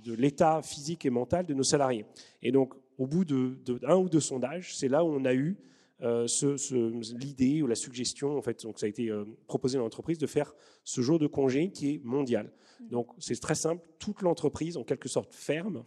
de 0.00 0.14
l'état 0.14 0.60
physique 0.62 1.06
et 1.06 1.10
mental 1.10 1.46
de 1.46 1.54
nos 1.54 1.62
salariés. 1.62 2.04
Et 2.42 2.52
donc, 2.52 2.74
au 2.98 3.06
bout 3.06 3.24
d'un 3.24 3.96
ou 3.96 4.08
deux 4.08 4.20
sondages, 4.20 4.76
c'est 4.76 4.88
là 4.88 5.04
où 5.04 5.08
on 5.08 5.24
a 5.24 5.34
eu 5.34 5.56
euh, 6.02 6.26
ce, 6.26 7.14
l'idée 7.14 7.62
ou 7.62 7.66
la 7.66 7.74
suggestion, 7.74 8.36
en 8.36 8.42
fait, 8.42 8.62
donc 8.62 8.78
ça 8.78 8.86
a 8.86 8.88
été 8.88 9.08
euh, 9.08 9.24
proposé 9.46 9.78
dans 9.78 9.84
l'entreprise 9.84 10.18
de 10.18 10.26
faire 10.26 10.54
ce 10.84 11.00
jour 11.00 11.18
de 11.18 11.26
congé 11.26 11.70
qui 11.70 11.94
est 11.94 12.04
mondial. 12.04 12.52
Mmh. 12.80 12.88
Donc 12.88 13.08
c'est 13.18 13.40
très 13.40 13.54
simple, 13.54 13.86
toute 13.98 14.22
l'entreprise 14.22 14.76
en 14.76 14.84
quelque 14.84 15.08
sorte 15.08 15.32
ferme 15.32 15.84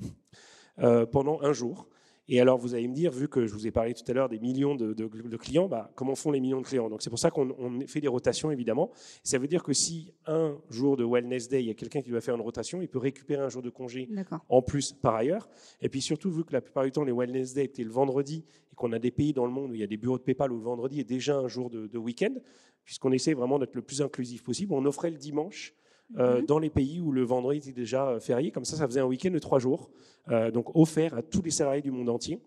euh, 0.80 1.06
pendant 1.06 1.42
un 1.42 1.51
jour. 1.51 1.88
Et 2.27 2.41
alors, 2.41 2.58
vous 2.58 2.74
allez 2.74 2.88
me 2.88 2.94
dire, 2.94 3.12
vu 3.12 3.27
que 3.27 3.46
je 3.46 3.53
vous 3.53 3.67
ai 3.67 3.72
parlé 3.72 3.94
tout 3.94 4.03
à 4.08 4.13
l'heure 4.13 4.29
des 4.29 4.39
millions 4.39 4.75
de, 4.75 5.38
clients, 5.38 5.67
bah, 5.67 5.91
comment 5.96 6.15
font 6.15 6.32
les 6.32 6.39
millions 6.39 6.60
de 6.60 6.65
clients? 6.65 6.89
Donc, 6.89 7.03
c'est 7.03 7.12
pour 7.12 7.20
ça 7.20 7.29
qu'on 7.29 7.86
fait 7.88 8.01
des 8.01 8.08
rotations, 8.08 8.50
évidemment. 8.50 8.91
Ça 9.24 9.38
veut 9.38 9.48
dire 9.48 9.62
que 9.62 9.74
si 9.74 10.12
un 10.25 10.58
jour 10.70 10.98
de 10.98 11.03
Wellness 11.03 11.50
Day, 11.50 11.62
il 11.62 11.67
y 11.67 11.70
a 11.70 11.75
quelqu'un 11.75 12.01
qui 12.01 12.10
doit 12.10 12.22
faire 12.22 12.36
une 12.36 12.41
rotation, 12.41 12.82
il 12.82 12.88
peut 12.88 12.98
récupérer 12.98 13.44
un 13.44 13.50
jour 13.50 13.62
de 13.62 13.70
congé 13.70 14.10
en 14.50 14.62
plus 14.63 14.94
par 14.94 15.15
ailleurs. 15.15 15.48
Et 15.82 15.89
puis 15.89 16.01
surtout, 16.01 16.32
vu 16.32 16.44
que 16.44 16.53
la 16.53 16.62
plupart 16.62 16.84
du 16.84 16.91
temps, 16.91 17.03
les 17.03 17.12
Wellness 17.12 17.53
Day 17.53 17.65
étaient 17.65 17.84
le 17.84 17.91
vendredi 17.91 18.44
et 18.72 18.75
qu'on 18.75 18.91
a 18.94 19.00
des 19.00 19.12
pays 19.12 19.34
dans 19.34 19.46
le 19.46 19.51
monde 19.51 19.72
où 19.72 19.75
il 19.75 19.82
y 19.82 19.84
a 19.84 19.88
des 19.88 19.98
bureaux 19.98 20.17
de 20.17 20.24
PayPal 20.24 20.51
où 20.51 20.58
le 20.58 20.63
vendredi 20.63 21.00
est 21.00 21.03
déjà 21.03 21.38
un 21.38 21.48
jour 21.48 21.70
de, 21.70 21.86
de 21.86 21.98
week-end, 22.00 22.34
puisqu'on 22.84 23.12
essaie 23.12 23.34
vraiment 23.34 23.60
d'être 23.60 23.75
le 23.75 23.84
plus 23.84 24.01
inclusif 24.01 24.44
possible, 24.44 24.74
on 24.74 24.86
offrait 24.86 25.12
le 25.12 25.17
dimanche 25.17 25.75
euh, 26.20 26.40
mhm. 26.40 26.46
dans 26.46 26.60
les 26.60 26.70
pays 26.70 27.02
où 27.02 27.12
le 27.12 27.24
vendredi 27.24 27.58
était 27.58 27.72
déjà 27.72 28.08
euh, 28.10 28.20
férié. 28.20 28.52
Comme 28.52 28.66
ça, 28.66 28.78
ça 28.78 28.88
faisait 28.88 29.00
un 29.00 29.06
week-end 29.06 29.32
de 29.32 29.40
trois 29.40 29.58
jours, 29.58 29.90
euh, 30.30 30.52
donc 30.52 30.76
offert 30.76 31.16
à 31.16 31.24
tous 31.24 31.42
les 31.42 31.50
salariés 31.50 31.82
du 31.82 31.92
monde 31.92 32.10
entier. 32.10 32.40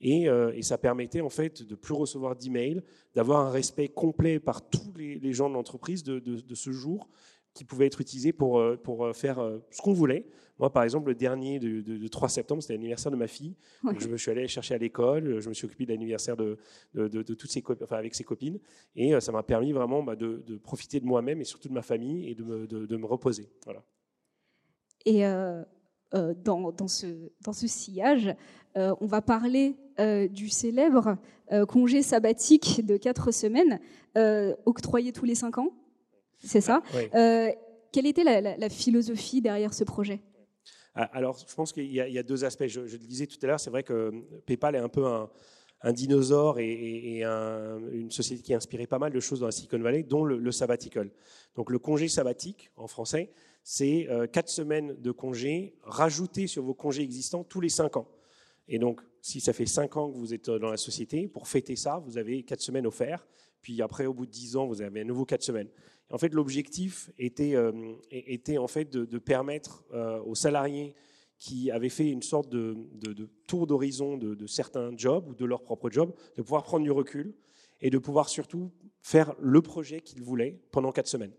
Et, 0.00 0.26
ça 0.62 0.78
permettait 0.78 1.20
en 1.20 1.28
fait 1.28 1.62
de 1.62 1.76
plus 1.76 1.94
recevoir 1.94 2.34
d'emails, 2.34 2.82
d'avoir 3.14 3.46
un 3.46 3.50
respect 3.50 3.86
complet 3.86 4.40
par 4.40 4.68
tous 4.68 4.92
les, 4.96 5.32
gens 5.32 5.48
de 5.48 5.54
l'entreprise 5.54 6.02
de, 6.02 6.18
de, 6.18 6.54
ce 6.56 6.72
jour 6.72 7.08
qui 7.54 7.62
pouvait 7.62 7.86
être 7.86 8.00
utilisé 8.00 8.32
pour, 8.32 8.60
pour 8.82 9.14
faire 9.14 9.38
ce 9.70 9.80
qu'on 9.80 9.92
voulait. 9.92 10.26
Moi, 10.62 10.70
par 10.70 10.84
exemple, 10.84 11.08
le 11.08 11.16
dernier 11.16 11.58
de, 11.58 12.06
3 12.06 12.28
septembre, 12.28 12.62
c'était 12.62 12.74
l'anniversaire 12.74 13.10
de 13.10 13.16
ma 13.16 13.26
fille. 13.26 13.56
je 13.98 14.06
me 14.06 14.16
suis 14.16 14.30
allé 14.30 14.46
chercher 14.46 14.74
à 14.74 14.78
l'école, 14.78 15.40
je 15.40 15.48
me 15.48 15.54
suis 15.54 15.66
occupé 15.66 15.86
de 15.86 15.90
l'anniversaire 15.90 16.36
de, 16.36 16.56
toutes 17.34 17.50
ses 17.50 17.64
enfin, 17.82 17.96
avec 17.96 18.14
ses 18.14 18.22
copines. 18.22 18.60
Et 18.94 19.12
euh, 19.12 19.18
ça 19.18 19.32
m'a 19.32 19.42
permis 19.42 19.72
vraiment 19.72 20.04
bah, 20.04 20.14
de, 20.14 20.56
profiter 20.62 21.00
de 21.00 21.04
moi-même 21.04 21.40
et 21.40 21.44
surtout 21.44 21.68
de 21.68 21.72
ma 21.74 21.82
famille 21.82 22.28
et 22.30 22.36
de 22.36 22.44
me, 22.44 22.96
me 22.96 23.06
reposer. 23.06 23.50
Voilà. 23.64 23.82
Et 25.04 25.26
euh, 25.26 25.64
euh, 26.14 26.32
dans, 26.32 26.70
dans, 26.70 26.86
ce, 26.86 27.32
dans 27.40 27.52
ce 27.52 27.66
sillage, 27.66 28.32
on 28.76 29.06
va 29.06 29.20
parler 29.20 29.74
du 30.30 30.48
célèbre 30.48 31.16
congé 31.66 32.02
sabbatique 32.02 32.86
de 32.86 32.96
4 32.96 33.32
semaines, 33.32 33.80
octroyé 34.64 35.10
tous 35.10 35.24
les 35.24 35.34
5 35.34 35.58
ans. 35.58 35.72
C'est 36.38 36.60
ça? 36.60 36.84
Quelle 36.92 38.06
était 38.06 38.22
la 38.22 38.68
philosophie 38.68 39.40
derrière 39.40 39.74
ce 39.74 39.82
projet? 39.82 40.20
Alors, 40.94 41.38
je 41.48 41.54
pense 41.54 41.72
qu'il 41.72 41.90
y, 41.90 42.18
a 42.18 42.22
deux 42.22 42.44
aspects. 42.44 42.66
Je, 42.66 42.80
le 42.80 42.98
disais 42.98 43.26
tout 43.26 43.38
à 43.42 43.46
l'heure, 43.46 43.60
c'est 43.60 43.70
vrai 43.70 43.82
que 43.82 44.12
PayPal 44.44 44.74
est 44.74 44.78
un 44.78 44.88
peu 44.88 45.06
un, 45.06 45.92
dinosaure 45.92 46.58
et, 46.58 47.22
une 47.22 48.10
société 48.10 48.42
qui 48.42 48.54
a 48.54 48.58
inspiré 48.58 48.86
pas 48.86 48.98
mal 48.98 49.12
de 49.12 49.20
choses 49.20 49.40
dans 49.40 49.46
la 49.46 49.52
Silicon 49.52 49.78
Valley, 49.78 50.02
dont 50.02 50.24
le, 50.24 50.38
le 50.38 50.52
sabbatical. 50.52 51.10
Donc 51.54 51.70
le 51.70 51.78
congé 51.78 52.08
sabbatique 52.08 52.70
en 52.76 52.86
français, 52.86 53.32
c'est 53.62 54.08
euh, 54.10 54.26
quatre 54.26 54.48
semaines 54.48 54.94
de 55.00 55.10
congé 55.12 55.76
rajoutées 55.82 56.46
sur 56.46 56.62
vos 56.62 56.74
congés 56.74 57.02
existants 57.02 57.44
tous 57.44 57.60
les 57.60 57.68
cinq 57.68 57.96
ans. 57.96 58.08
Et 58.68 58.78
donc, 58.78 59.00
si 59.20 59.40
ça 59.40 59.52
fait 59.52 59.66
cinq 59.66 59.96
ans 59.96 60.10
que 60.10 60.16
vous 60.16 60.34
êtes 60.34 60.50
dans 60.50 60.70
la 60.70 60.76
société, 60.76 61.28
pour 61.28 61.48
fêter 61.48 61.76
ça, 61.76 62.02
vous 62.04 62.18
avez 62.18 62.42
quatre 62.42 62.60
semaines 62.60 62.86
offertes. 62.86 63.26
Puis 63.62 63.80
après, 63.80 64.06
au 64.06 64.14
bout 64.14 64.26
de 64.26 64.30
dix 64.30 64.56
ans, 64.56 64.66
vous 64.66 64.82
avez 64.82 65.00
à 65.00 65.04
nouveau 65.04 65.24
quatre 65.24 65.42
semaines. 65.42 65.68
en 66.10 66.18
fait, 66.18 66.34
l'objectif 66.34 67.10
était, 67.18 67.54
euh, 67.54 67.72
était 68.10 68.58
en 68.58 68.68
fait 68.68 68.90
de, 68.90 69.18
permettre 69.18 69.84
euh, 69.92 70.20
aux 70.22 70.34
salariés 70.34 70.94
qui 71.38 71.70
avaient 71.70 71.88
fait 71.88 72.08
une 72.08 72.22
sorte 72.22 72.48
de, 72.48 72.76
tour 73.46 73.66
d'horizon 73.66 74.16
de, 74.16 74.46
certains 74.46 74.90
jobs 74.96 75.28
ou 75.28 75.34
de 75.34 75.44
leur 75.44 75.62
propre 75.62 75.90
job, 75.90 76.14
de 76.36 76.42
pouvoir 76.42 76.62
prendre 76.62 76.84
du 76.84 76.90
recul 76.90 77.34
et 77.80 77.90
de 77.90 77.98
pouvoir 77.98 78.28
surtout 78.28 78.70
faire 79.00 79.34
le 79.40 79.60
projet 79.62 80.00
qu'ils 80.00 80.22
voulaient 80.22 80.60
pendant 80.70 80.92
quatre 80.92 81.08
semaines. 81.08 81.32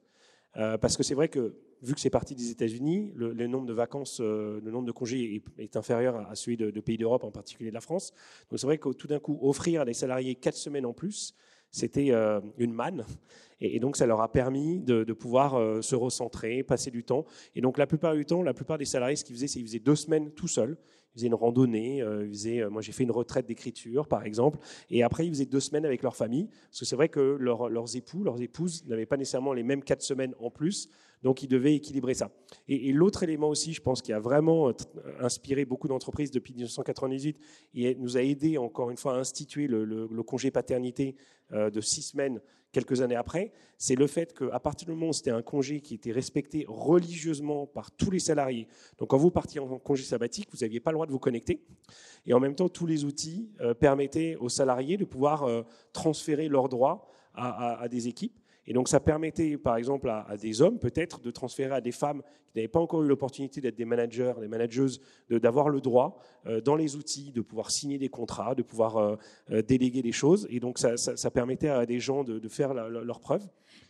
parce 0.54 0.98
que 0.98 1.04
c'est 1.04 1.16
vrai 1.16 1.30
que 1.30 1.56
vu 1.84 1.94
que 1.94 2.00
c'est 2.00 2.10
parti 2.10 2.34
des 2.34 2.50
États-Unis, 2.50 3.12
le, 3.14 3.48
nombre 3.48 3.68
de 3.68 3.74
vacances, 3.74 4.20
euh, 4.22 4.62
le 4.64 4.72
nombre 4.72 4.88
de 4.88 4.92
congés 4.94 5.44
est, 5.58 5.76
inférieur 5.76 6.16
à 6.30 6.34
celui 6.36 6.56
de, 6.56 6.80
pays 6.80 6.98
d'Europe, 6.98 7.26
en 7.26 7.32
particulier 7.32 7.70
de 7.70 7.76
la 7.76 7.82
France. 7.82 8.14
Donc 8.50 8.60
c'est 8.60 8.66
vrai 8.66 8.78
que 8.78 8.90
tout 8.90 9.08
d'un 9.08 9.20
coup, 9.20 9.38
offrir 9.42 9.82
à 9.82 9.86
des 9.86 9.94
salariés 9.94 10.36
quatre 10.36 10.56
semaines 10.56 10.86
en 10.86 10.94
plus, 10.94 11.36
c'était 11.74 12.12
euh, 12.12 12.40
une 12.58 12.72
manne. 12.72 13.04
Et, 13.60 13.80
donc 13.80 13.98
ça 13.98 14.06
leur 14.06 14.22
a 14.22 14.32
permis 14.32 14.80
de, 14.80 15.04
pouvoir 15.14 15.56
euh, 15.56 15.82
se 15.82 15.96
recentrer, 15.96 16.64
passer 16.64 16.92
du 16.92 17.04
temps. 17.04 17.26
Et 17.56 17.62
donc 17.62 17.78
la 17.78 17.88
plupart 17.88 18.14
du 18.14 18.26
temps, 18.26 18.42
la 18.44 18.54
plupart 18.54 18.78
des 18.78 18.86
salariés, 18.86 19.16
ce 19.18 19.26
qu'ils 19.26 19.36
faisaient, 19.36 19.48
c'est 19.48 19.60
qu'ils 19.60 19.68
faisaient 19.68 19.80
deux 19.80 19.96
semaines 19.96 20.32
tout 20.32 20.48
seuls. 20.48 20.78
Ils 21.16 21.20
faisaient 21.20 21.28
une 21.28 21.36
randonnée, 21.36 21.98
ils 21.98 22.30
faisaient, 22.30 22.68
moi 22.70 22.82
j'ai 22.82 22.92
fait 22.92 23.04
une 23.04 23.12
retraite 23.12 23.46
d'écriture 23.46 24.08
par 24.08 24.26
exemple, 24.26 24.60
et 24.90 25.04
après 25.04 25.28
ils 25.28 25.30
faisaient 25.30 25.46
deux 25.46 25.60
semaines 25.60 25.86
avec 25.86 26.02
leur 26.02 26.16
famille, 26.16 26.48
parce 26.70 26.80
que 26.80 26.86
c'est 26.86 26.96
vrai 26.96 27.10
que 27.10 27.20
leurs 27.20 27.96
époux, 27.96 28.24
leurs 28.24 28.42
épouses 28.42 28.86
n'avaient 28.88 29.06
pas 29.06 29.18
nécessairement 29.18 29.54
les 29.54 29.64
mêmes 29.64 29.84
quatre 29.84 30.02
semaines 30.02 30.34
en 30.40 30.50
plus, 30.50 30.90
donc, 31.24 31.42
il 31.42 31.48
devait 31.48 31.74
équilibrer 31.74 32.14
ça. 32.14 32.32
Et, 32.68 32.92
l'autre 32.92 33.24
élément 33.24 33.48
aussi, 33.48 33.74
je 33.74 33.82
pense, 33.82 34.02
qui 34.02 34.12
a 34.12 34.20
vraiment 34.20 34.70
euh, 34.70 34.74
inspiré 35.22 35.64
beaucoup 35.64 35.88
d'entreprises 35.88 36.32
depuis 36.32 36.54
1998 36.54 37.38
et 37.76 37.96
nous 37.96 38.18
a 38.18 38.22
aidé, 38.22 38.58
encore 38.58 38.92
une 38.92 38.98
fois, 38.98 39.16
à 39.16 39.20
instituer 39.20 39.68
le, 39.68 40.08
congé 40.24 40.52
paternité 40.52 41.16
euh, 41.54 41.70
de 41.70 41.82
six 41.82 42.02
semaines 42.02 42.42
quelques 42.74 43.00
années 43.00 43.16
après, 43.16 43.54
c'est 43.78 43.96
le 43.96 44.08
fait 44.08 44.38
qu'à 44.38 44.60
partir 44.60 44.88
du 44.88 44.94
moment 44.94 45.10
où 45.10 45.14
c'était 45.14 45.32
un 45.32 45.42
congé 45.42 45.80
qui 45.80 45.94
était 45.96 46.12
respecté 46.12 46.66
religieusement 46.68 47.66
par 47.66 47.92
tous 47.92 48.12
les 48.12 48.20
salariés, 48.20 48.68
donc 48.98 49.12
quand 49.12 49.18
vous 49.18 49.32
partiez 49.32 49.62
en 49.62 49.80
congé 49.80 50.04
sabbatique, 50.04 50.50
vous 50.52 50.60
n'aviez 50.60 50.82
pas 50.82 50.92
le 50.92 50.96
droit 50.96 51.06
de 51.06 51.12
vous 51.14 51.20
connecter, 51.20 51.64
et 52.26 52.34
en 52.34 52.42
même 52.42 52.56
temps, 52.56 52.68
tous 52.68 52.86
les 52.86 53.06
outils 53.06 53.50
euh, 53.62 53.74
permettaient 53.74 54.36
aux 54.36 54.50
salariés 54.50 54.98
de 54.98 55.06
pouvoir 55.06 55.48
transférer 55.94 56.50
leurs 56.50 56.68
droits 56.68 57.08
à 57.36 57.88
des 57.90 58.08
équipes. 58.08 58.43
Et 58.66 58.74
donc 58.74 58.88
ça 58.88 59.00
permettait, 59.00 59.58
par 59.58 59.78
exemple, 59.78 60.10
à, 60.10 60.38
des 60.38 60.62
hommes 60.62 60.80
peut-être 60.80 61.20
de 61.20 61.32
transférer 61.32 61.74
à 61.74 61.82
des 61.82 61.92
femmes 61.92 62.22
qui 62.52 62.60
n'avaient 62.60 62.68
pas 62.68 62.80
encore 62.80 63.04
eu 63.04 63.08
l'opportunité 63.08 63.62
d'être 63.62 63.76
des 63.76 63.86
managers, 63.86 64.34
des 64.40 64.48
manageuses, 64.48 65.02
d'avoir 65.30 65.70
le 65.70 65.82
droit 65.82 66.20
euh, 66.46 66.62
dans 66.62 66.76
les 66.76 66.96
outils 66.96 67.32
de 67.32 67.42
pouvoir 67.42 67.72
signer 67.72 67.98
des 67.98 68.10
contrats, 68.10 68.56
de 68.56 68.62
pouvoir 68.62 68.98
euh, 68.98 69.16
euh, 69.52 69.62
déléguer 69.62 70.02
des 70.02 70.12
choses. 70.12 70.48
Et 70.50 70.60
donc 70.60 70.78
ça, 70.78 70.98
ça, 70.98 71.32
permettait 71.32 71.70
à 71.70 71.86
des 71.86 72.00
gens 72.00 72.24
de, 72.24 72.48
faire 72.48 72.74
leurs 72.74 73.20
preuves. 73.20 73.48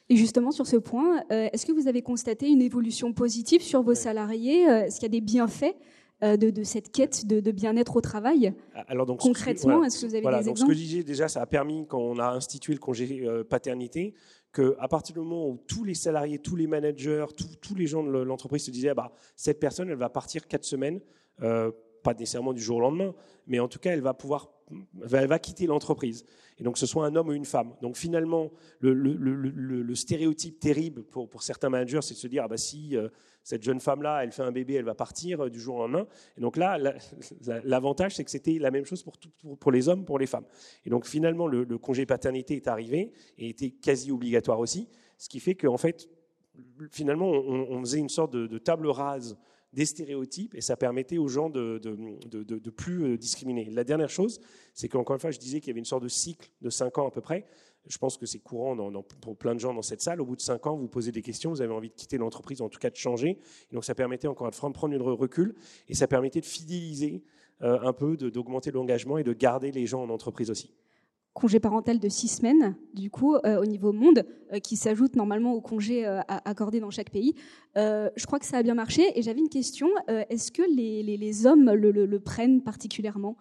Et 0.10 0.16
justement, 0.16 0.52
sur 0.52 0.66
ce 0.66 0.78
point, 0.78 1.24
est-ce 1.30 1.66
que 1.66 1.72
vous 1.72 1.88
avez 1.88 2.02
constaté 2.02 2.48
une 2.48 2.62
évolution 2.62 3.14
positive 3.14 3.62
sur 3.62 3.84
vos 3.84 3.96
salariés 3.96 4.62
Est-ce 4.62 4.96
qu'il 4.96 5.04
y 5.04 5.18
a 5.18 5.20
des 5.20 5.22
bienfaits 5.22 5.76
de, 6.22 6.64
cette 6.64 6.92
quête 6.92 7.26
de, 7.28 7.52
bien-être 7.52 7.98
au 7.98 8.02
travail 8.02 8.54
Alors 8.88 9.06
donc, 9.06 9.20
Concrètement, 9.20 9.84
est-ce 9.84 10.02
que 10.02 10.08
vous 10.08 10.16
avez 10.16 10.24
des 10.24 10.30
donc 10.30 10.40
exemples 10.40 10.60
Ce 10.60 10.66
que 10.66 10.74
je 10.74 10.78
disais 10.78 11.04
déjà, 11.04 11.28
ça 11.28 11.42
a 11.42 11.46
permis, 11.46 11.86
quand 11.88 12.00
on 12.00 12.20
a 12.20 12.28
institué 12.28 12.74
le 12.74 12.80
congé 12.80 13.26
paternité, 13.50 14.14
qu'à 14.54 14.88
partir 14.88 15.14
du 15.14 15.20
moment 15.20 15.50
où 15.50 15.58
tous 15.68 15.84
les 15.84 15.96
salariés, 15.96 16.40
tous 16.40 16.56
les 16.56 16.68
managers, 16.68 17.26
tous 17.62 17.76
les 17.76 17.88
gens 17.88 18.04
de 18.04 18.12
l'entreprise 18.12 18.64
se 18.64 18.72
disaient, 18.72 18.90
ah 18.90 18.94
bah, 18.94 19.12
cette 19.36 19.60
personne, 19.60 19.90
elle 19.90 19.98
va 19.98 20.10
partir 20.10 20.48
quatre 20.48 20.64
semaines, 20.64 21.02
euh, 21.42 21.72
pas 22.04 22.14
nécessairement 22.14 22.54
du 22.54 22.62
jour 22.62 22.78
au 22.78 22.82
lendemain, 22.82 23.14
mais 23.48 23.60
en 23.60 23.68
tout 23.68 23.80
cas, 23.80 23.92
elle 23.92 24.02
va 24.02 24.14
pouvoir, 24.14 24.52
va 24.94 25.40
quitter 25.40 25.66
l'entreprise. 25.66 26.24
Et 26.60 26.64
donc, 26.64 26.78
ce 26.78 26.86
soit 26.86 27.06
un 27.06 27.16
homme 27.16 27.30
ou 27.30 27.34
une 27.34 27.46
femme. 27.46 27.74
Donc, 27.82 27.98
finalement, 27.98 28.52
le, 28.80 29.96
stéréotype 29.96 30.60
terrible 30.60 31.04
pour, 31.04 31.30
pour 31.30 31.42
certains 31.42 31.70
managers, 31.70 32.02
c'est 32.02 32.14
de 32.14 32.20
se 32.20 32.28
dire, 32.28 32.44
ah 32.46 32.48
bah, 32.48 32.58
si 32.58 32.96
euh, 32.96 33.10
cette 33.44 33.64
jeune 33.64 33.80
femme-là, 33.80 34.24
elle 34.24 34.32
fait 34.32 34.44
un 34.44 34.52
bébé, 34.52 34.76
elle 34.76 34.86
va 34.86 34.96
partir 34.96 35.46
euh, 35.46 35.50
du 35.50 35.60
jour 35.60 35.76
au 35.76 35.80
lendemain. 35.80 36.08
Et 36.38 36.42
donc 36.42 36.58
là, 36.58 36.78
l'avantage, 37.64 38.16
c'est 38.16 38.24
que 38.24 38.32
c'était 38.32 38.58
la 38.60 38.72
même 38.72 38.86
chose 38.86 39.04
pour, 39.04 39.14
pour, 39.60 39.72
les 39.72 39.90
hommes, 39.90 40.06
pour 40.06 40.20
les 40.20 40.28
femmes. 40.28 40.46
Et 40.86 40.90
donc, 40.90 41.06
finalement, 41.06 41.48
le, 41.48 41.66
congé 41.78 42.06
paternité 42.06 42.56
est 42.56 42.68
arrivé 42.68 43.12
et 43.38 43.50
était 43.50 43.72
quasi 43.72 44.12
obligatoire 44.12 44.60
aussi, 44.60 44.88
ce 45.18 45.28
qui 45.28 45.40
fait 45.40 45.56
qu'en 45.56 45.78
fait, 45.78 46.10
finalement, 46.92 47.30
on, 47.30 47.80
faisait 47.82 48.00
une 48.00 48.10
sorte 48.10 48.34
de 48.34 48.58
table 48.58 48.88
rase 48.88 49.38
des 49.74 49.86
stéréotypes 49.86 50.56
et 50.56 50.62
ça 50.62 50.78
permettait 50.78 51.18
aux 51.18 51.28
gens 51.28 51.50
de, 51.50 51.80
de, 51.80 52.44
de, 52.44 52.70
plus 52.70 53.04
euh, 53.04 53.18
discriminer. 53.18 53.66
La 53.66 53.84
dernière 53.84 54.10
chose, 54.10 54.40
c'est 54.74 54.88
qu'encore 54.88 55.16
une 55.16 55.20
fois, 55.20 55.32
je 55.32 55.40
disais 55.40 55.60
qu'il 55.60 55.70
y 55.70 55.72
avait 55.72 55.80
une 55.80 55.86
sorte 55.86 56.04
de 56.04 56.08
cycle 56.08 56.50
de 56.62 56.70
5 56.70 56.98
ans 57.00 57.08
à 57.08 57.12
peu 57.12 57.22
près. 57.22 57.46
Je 57.88 57.98
pense 57.98 58.18
que 58.18 58.26
c'est 58.26 58.40
courant 58.40 58.78
pour 59.20 59.36
plein 59.36 59.54
de 59.54 59.60
gens 59.60 59.74
dans 59.74 59.82
cette 59.82 60.02
salle. 60.02 60.22
Au 60.22 60.26
bout 60.26 60.36
de 60.36 60.42
5 60.42 60.68
ans, 60.68 60.78
vous 60.78 60.88
posez 60.88 61.12
des 61.12 61.22
questions, 61.22 61.50
vous 61.50 61.62
avez 61.62 61.74
envie 61.74 61.90
de 61.90 61.96
quitter 61.96 62.18
l'entreprise, 62.18 62.62
en 62.62 62.70
tout 62.70 62.80
cas 62.80 62.90
de 62.90 62.96
changer. 62.96 63.38
Et 63.72 63.76
donc 63.76 63.84
ça 63.84 63.94
permettait 63.94 64.28
encore 64.28 64.50
de 64.50 64.56
prendre 64.56 64.94
une 64.94 65.02
recul 65.02 65.56
et 65.90 65.94
ça 65.94 66.08
permettait 66.08 66.40
de 66.40 66.46
fidéliser 66.46 67.24
euh, 67.62 67.80
un 67.82 67.94
peu, 67.94 68.18
d'augmenter 68.18 68.72
l'engagement 68.72 69.18
et 69.18 69.24
de 69.24 69.32
garder 69.32 69.72
les 69.72 69.86
gens 69.86 70.04
en 70.04 70.10
entreprise 70.10 70.50
aussi 70.50 70.74
congé 71.36 71.60
parental 71.60 71.98
de 71.98 72.10
six 72.10 72.28
semaines, 72.28 72.76
du 72.94 73.10
coup, 73.10 73.34
euh, 73.34 73.60
au 73.60 73.66
niveau 73.66 73.92
monde, 73.92 74.24
euh, 74.54 74.60
qui 74.60 74.76
s'ajoute 74.76 75.16
normalement 75.16 75.54
au 75.54 75.62
congé 75.62 76.06
accordé 76.28 76.80
dans 76.80 76.92
chaque 76.92 77.10
pays. 77.10 77.34
je 77.76 78.26
crois 78.28 78.38
que 78.38 78.46
ça 78.46 78.58
a 78.58 78.64
bien 78.64 78.76
marché. 78.76 79.18
Et 79.18 79.24
j'avais 79.24 79.40
une 79.40 79.50
question 79.50 79.88
est-ce 80.08 80.52
que 80.52 80.62
les, 80.62 81.48
hommes 81.48 81.72
le, 81.72 82.20
prennent 82.20 82.62
particulièrement? 82.62 83.36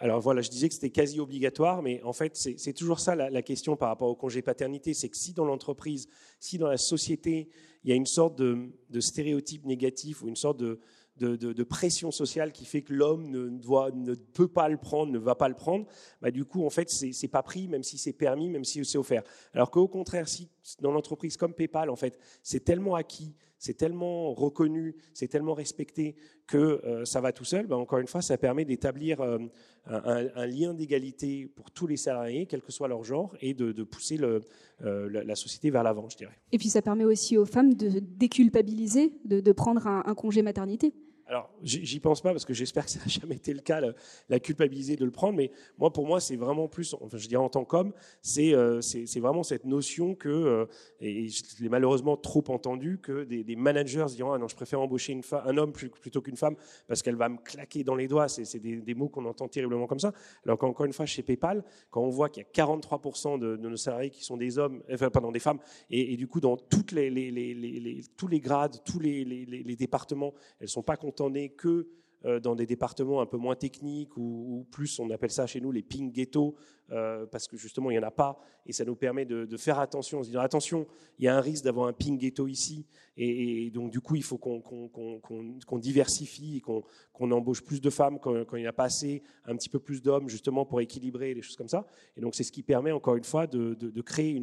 Alors 0.00 0.20
voilà, 0.20 0.42
je 0.42 0.50
disais 0.50 0.68
que 0.68 0.74
c'était 0.74 0.90
quasi 0.90 1.20
obligatoire, 1.20 1.82
mais 1.82 2.02
en 2.02 2.12
fait, 2.12 2.36
c'est 2.36 2.72
toujours 2.72 3.00
ça 3.00 3.14
la, 3.14 3.42
question 3.42 3.76
par 3.76 3.88
rapport 3.88 4.08
au 4.08 4.14
congé 4.14 4.42
paternité. 4.42 4.94
C'est 4.94 5.08
que 5.08 5.16
si 5.16 5.32
dans 5.32 5.44
l'entreprise, 5.44 6.08
si 6.40 6.58
dans 6.58 6.68
la 6.68 6.76
société, 6.76 7.48
il 7.84 7.90
y 7.90 7.92
a 7.92 7.96
une 7.96 8.06
sorte 8.06 8.36
de, 8.36 8.70
de 8.90 9.00
stéréotype 9.00 9.64
négatif 9.64 10.22
ou 10.22 10.28
une 10.28 10.36
sorte 10.36 10.58
de, 10.58 10.80
de, 11.18 11.62
pression 11.64 12.10
sociale 12.10 12.52
qui 12.52 12.64
fait 12.64 12.82
que 12.82 12.92
l'homme 12.92 13.28
ne, 13.30 13.48
ne 13.48 14.14
peut 14.14 14.48
pas 14.48 14.68
le 14.68 14.76
prendre, 14.76 15.12
ne 15.12 15.18
va 15.18 15.34
pas 15.34 15.48
le 15.48 15.54
prendre, 15.54 15.86
bah, 16.20 16.30
du 16.30 16.44
coup, 16.44 16.64
en 16.64 16.70
fait, 16.70 16.90
c'est 16.90 17.28
pas 17.28 17.42
pris, 17.42 17.68
même 17.68 17.82
si 17.82 17.98
c'est 17.98 18.12
permis, 18.12 18.50
même 18.50 18.64
si 18.64 18.84
c'est 18.84 18.98
offert. 18.98 19.22
Alors 19.52 19.70
qu'au 19.70 19.88
contraire, 19.88 20.28
si 20.28 20.48
dans 20.80 20.92
l'entreprise 20.92 21.36
comme 21.36 21.54
PayPal, 21.54 21.90
en 21.90 21.96
fait, 21.96 22.18
c'est 22.42 22.64
tellement 22.64 22.94
acquis, 22.94 23.34
c'est 23.58 23.74
tellement 23.74 24.32
reconnu, 24.32 24.94
c'est 25.14 25.28
tellement 25.28 25.54
respecté 25.54 26.14
que 26.46 26.56
euh, 26.56 27.04
ça 27.04 27.20
va 27.20 27.32
tout 27.32 27.44
seul, 27.44 27.66
bah, 27.66 27.76
encore 27.76 27.98
une 27.98 28.06
fois, 28.06 28.22
ça 28.22 28.38
permet 28.38 28.64
d'établir 28.64 29.20
euh, 29.20 29.38
un, 29.86 30.46
lien 30.46 30.74
d'égalité 30.74 31.46
pour 31.46 31.70
tous 31.70 31.86
les 31.86 31.96
salariés, 31.96 32.46
quel 32.46 32.62
que 32.62 32.72
soit 32.72 32.88
leur 32.88 33.04
genre, 33.04 33.36
et 33.40 33.54
de, 33.54 33.82
pousser 33.82 34.18
euh, 34.20 34.40
la, 34.80 35.34
société 35.34 35.70
vers 35.70 35.82
l'avant, 35.82 36.08
je 36.08 36.16
dirais. 36.16 36.38
Et 36.52 36.58
puis 36.58 36.68
ça 36.68 36.82
permet 36.82 37.04
aussi 37.04 37.36
aux 37.36 37.46
femmes 37.46 37.74
de 37.74 37.98
déculpabiliser, 38.00 39.12
de 39.24 39.52
prendre 39.52 39.86
un 39.86 40.14
congé 40.14 40.42
maternité. 40.42 40.94
Alors, 41.28 41.50
j'y 41.62 42.00
pense 42.00 42.22
pas 42.22 42.32
parce 42.32 42.46
que 42.46 42.54
j'espère 42.54 42.86
que 42.86 42.90
ça 42.90 43.00
n'a 43.00 43.06
jamais 43.20 43.36
été 43.36 43.52
le 43.52 43.60
cas, 43.60 43.82
la, 44.28 44.40
culpabiliser 44.40 44.96
de 44.96 45.04
le 45.04 45.10
prendre. 45.10 45.36
Mais 45.36 45.50
moi, 45.76 45.92
pour 45.92 46.06
moi, 46.06 46.20
c'est 46.20 46.36
vraiment 46.36 46.68
plus, 46.68 46.94
enfin, 46.94 47.18
je 47.18 47.28
dirais 47.28 47.42
en 47.42 47.50
tant 47.50 47.66
qu'homme, 47.66 47.92
c'est 48.22 48.54
euh, 48.54 48.80
vraiment 49.16 49.42
cette 49.42 49.66
notion 49.66 50.14
que, 50.14 50.28
euh, 50.28 50.66
et 51.00 51.28
je 51.28 51.42
l'ai 51.60 51.68
malheureusement 51.68 52.16
trop 52.16 52.42
entendu, 52.48 52.98
que 53.02 53.24
des, 53.24 53.44
des 53.44 53.56
managers 53.56 54.06
diront 54.08 54.32
ah 54.32 54.38
non, 54.38 54.48
je 54.48 54.56
préfère 54.56 54.80
embaucher 54.80 55.12
une 55.12 55.22
un 55.44 55.58
homme 55.58 55.72
plutôt 55.72 56.22
qu'une 56.22 56.36
femme 56.36 56.56
parce 56.86 57.02
qu'elle 57.02 57.16
va 57.16 57.28
me 57.28 57.36
claquer 57.36 57.84
dans 57.84 57.94
les 57.94 58.08
doigts. 58.08 58.28
C'est 58.28 58.58
des, 58.58 58.94
mots 58.94 59.08
qu'on 59.08 59.26
entend 59.26 59.48
terriblement 59.48 59.86
comme 59.86 60.00
ça. 60.00 60.12
Alors 60.44 60.58
qu'encore 60.58 60.86
une 60.86 60.92
fois, 60.92 61.04
chez 61.04 61.22
PayPal, 61.22 61.62
quand 61.90 62.00
on 62.00 62.08
voit 62.08 62.30
qu'il 62.30 62.42
y 62.42 62.46
a 62.46 62.64
43% 62.64 63.38
de, 63.38 63.56
nos 63.56 63.76
salariés 63.76 64.10
qui 64.10 64.24
sont 64.24 64.36
des 64.38 64.58
hommes, 64.58 64.82
enfin 64.90 65.10
pardon, 65.10 65.30
des 65.30 65.40
femmes, 65.40 65.58
et, 65.90 66.16
du 66.16 66.26
coup 66.26 66.40
dans 66.40 66.56
toutes 66.56 66.92
les, 66.92 68.04
tous 68.16 68.28
les 68.28 68.40
grades, 68.40 68.82
tous 68.84 68.98
les, 68.98 69.76
départements, 69.78 70.32
elles 70.58 70.68
sont 70.68 70.82
pas 70.82 70.96
contentes 70.96 71.17
n'est 71.20 71.50
que 71.50 71.88
euh, 72.24 72.40
dans 72.40 72.56
des 72.56 72.66
départements 72.66 73.20
un 73.20 73.26
peu 73.26 73.36
moins 73.36 73.54
techniques 73.54 74.16
ou, 74.16 74.66
plus, 74.72 74.98
on 74.98 75.08
appelle 75.10 75.30
ça 75.30 75.46
chez 75.46 75.60
nous 75.60 75.70
les 75.70 75.84
ping 75.84 76.10
ghettos, 76.10 76.56
euh, 76.90 77.26
parce 77.26 77.46
que 77.46 77.56
justement 77.56 77.92
il 77.92 77.94
n'y 77.94 78.00
en 78.00 78.08
a 78.08 78.10
pas, 78.10 78.40
et 78.66 78.72
ça 78.72 78.84
nous 78.84 78.96
permet 78.96 79.24
de, 79.24 79.56
faire 79.56 79.78
attention, 79.78 80.24
se 80.24 80.30
dire 80.30 80.40
attention, 80.40 80.88
il 81.20 81.26
y 81.26 81.28
a 81.28 81.36
un 81.36 81.40
risque 81.40 81.62
d'avoir 81.62 81.86
un 81.86 81.92
ping 81.92 82.18
ghetto 82.18 82.48
ici, 82.48 82.84
et, 83.16 83.70
donc 83.70 83.92
du 83.92 84.00
coup 84.00 84.16
il 84.16 84.24
faut 84.24 84.36
qu'on 84.36 85.78
diversifie 85.78 86.56
et 86.56 86.60
qu'on 86.60 87.30
embauche 87.30 87.62
plus 87.62 87.80
de 87.80 87.88
femmes 87.88 88.18
quand, 88.18 88.56
il 88.56 88.62
n'y 88.62 88.66
a 88.66 88.72
pas 88.72 88.84
assez, 88.84 89.22
un 89.44 89.54
petit 89.54 89.68
peu 89.68 89.78
plus 89.78 90.02
d'hommes 90.02 90.28
justement 90.28 90.66
pour 90.66 90.80
équilibrer 90.80 91.34
les 91.34 91.42
choses 91.42 91.56
comme 91.56 91.68
ça, 91.68 91.86
et 92.16 92.20
donc 92.20 92.34
c'est 92.34 92.42
ce 92.42 92.50
qui 92.50 92.64
permet 92.64 92.90
encore 92.90 93.14
une 93.14 93.22
fois 93.22 93.46
de, 93.46 94.00
créer 94.00 94.42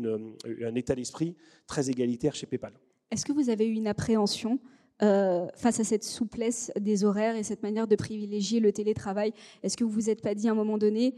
un 0.63 0.75
état 0.75 0.95
d'esprit 0.95 1.35
très 1.67 1.89
égalitaire 1.89 2.35
chez 2.35 2.45
PayPal. 2.45 2.71
Est-ce 3.11 3.25
que 3.25 3.33
vous 3.33 3.49
avez 3.49 3.67
eu 3.67 3.73
une 3.73 3.87
appréhension 3.87 4.59
euh, 5.01 5.47
face 5.55 5.79
à 5.79 5.83
cette 5.83 6.03
souplesse 6.03 6.71
des 6.79 7.03
horaires 7.03 7.35
et 7.35 7.43
cette 7.43 7.63
manière 7.63 7.87
de 7.87 7.95
privilégier 7.95 8.59
le 8.59 8.71
télétravail 8.71 9.33
Est-ce 9.61 9.75
que 9.75 9.83
vous 9.83 9.89
vous 9.89 10.09
êtes 10.09 10.21
pas 10.21 10.35
dit 10.35 10.47
à 10.47 10.51
un 10.51 10.55
moment 10.55 10.77
donné, 10.77 11.15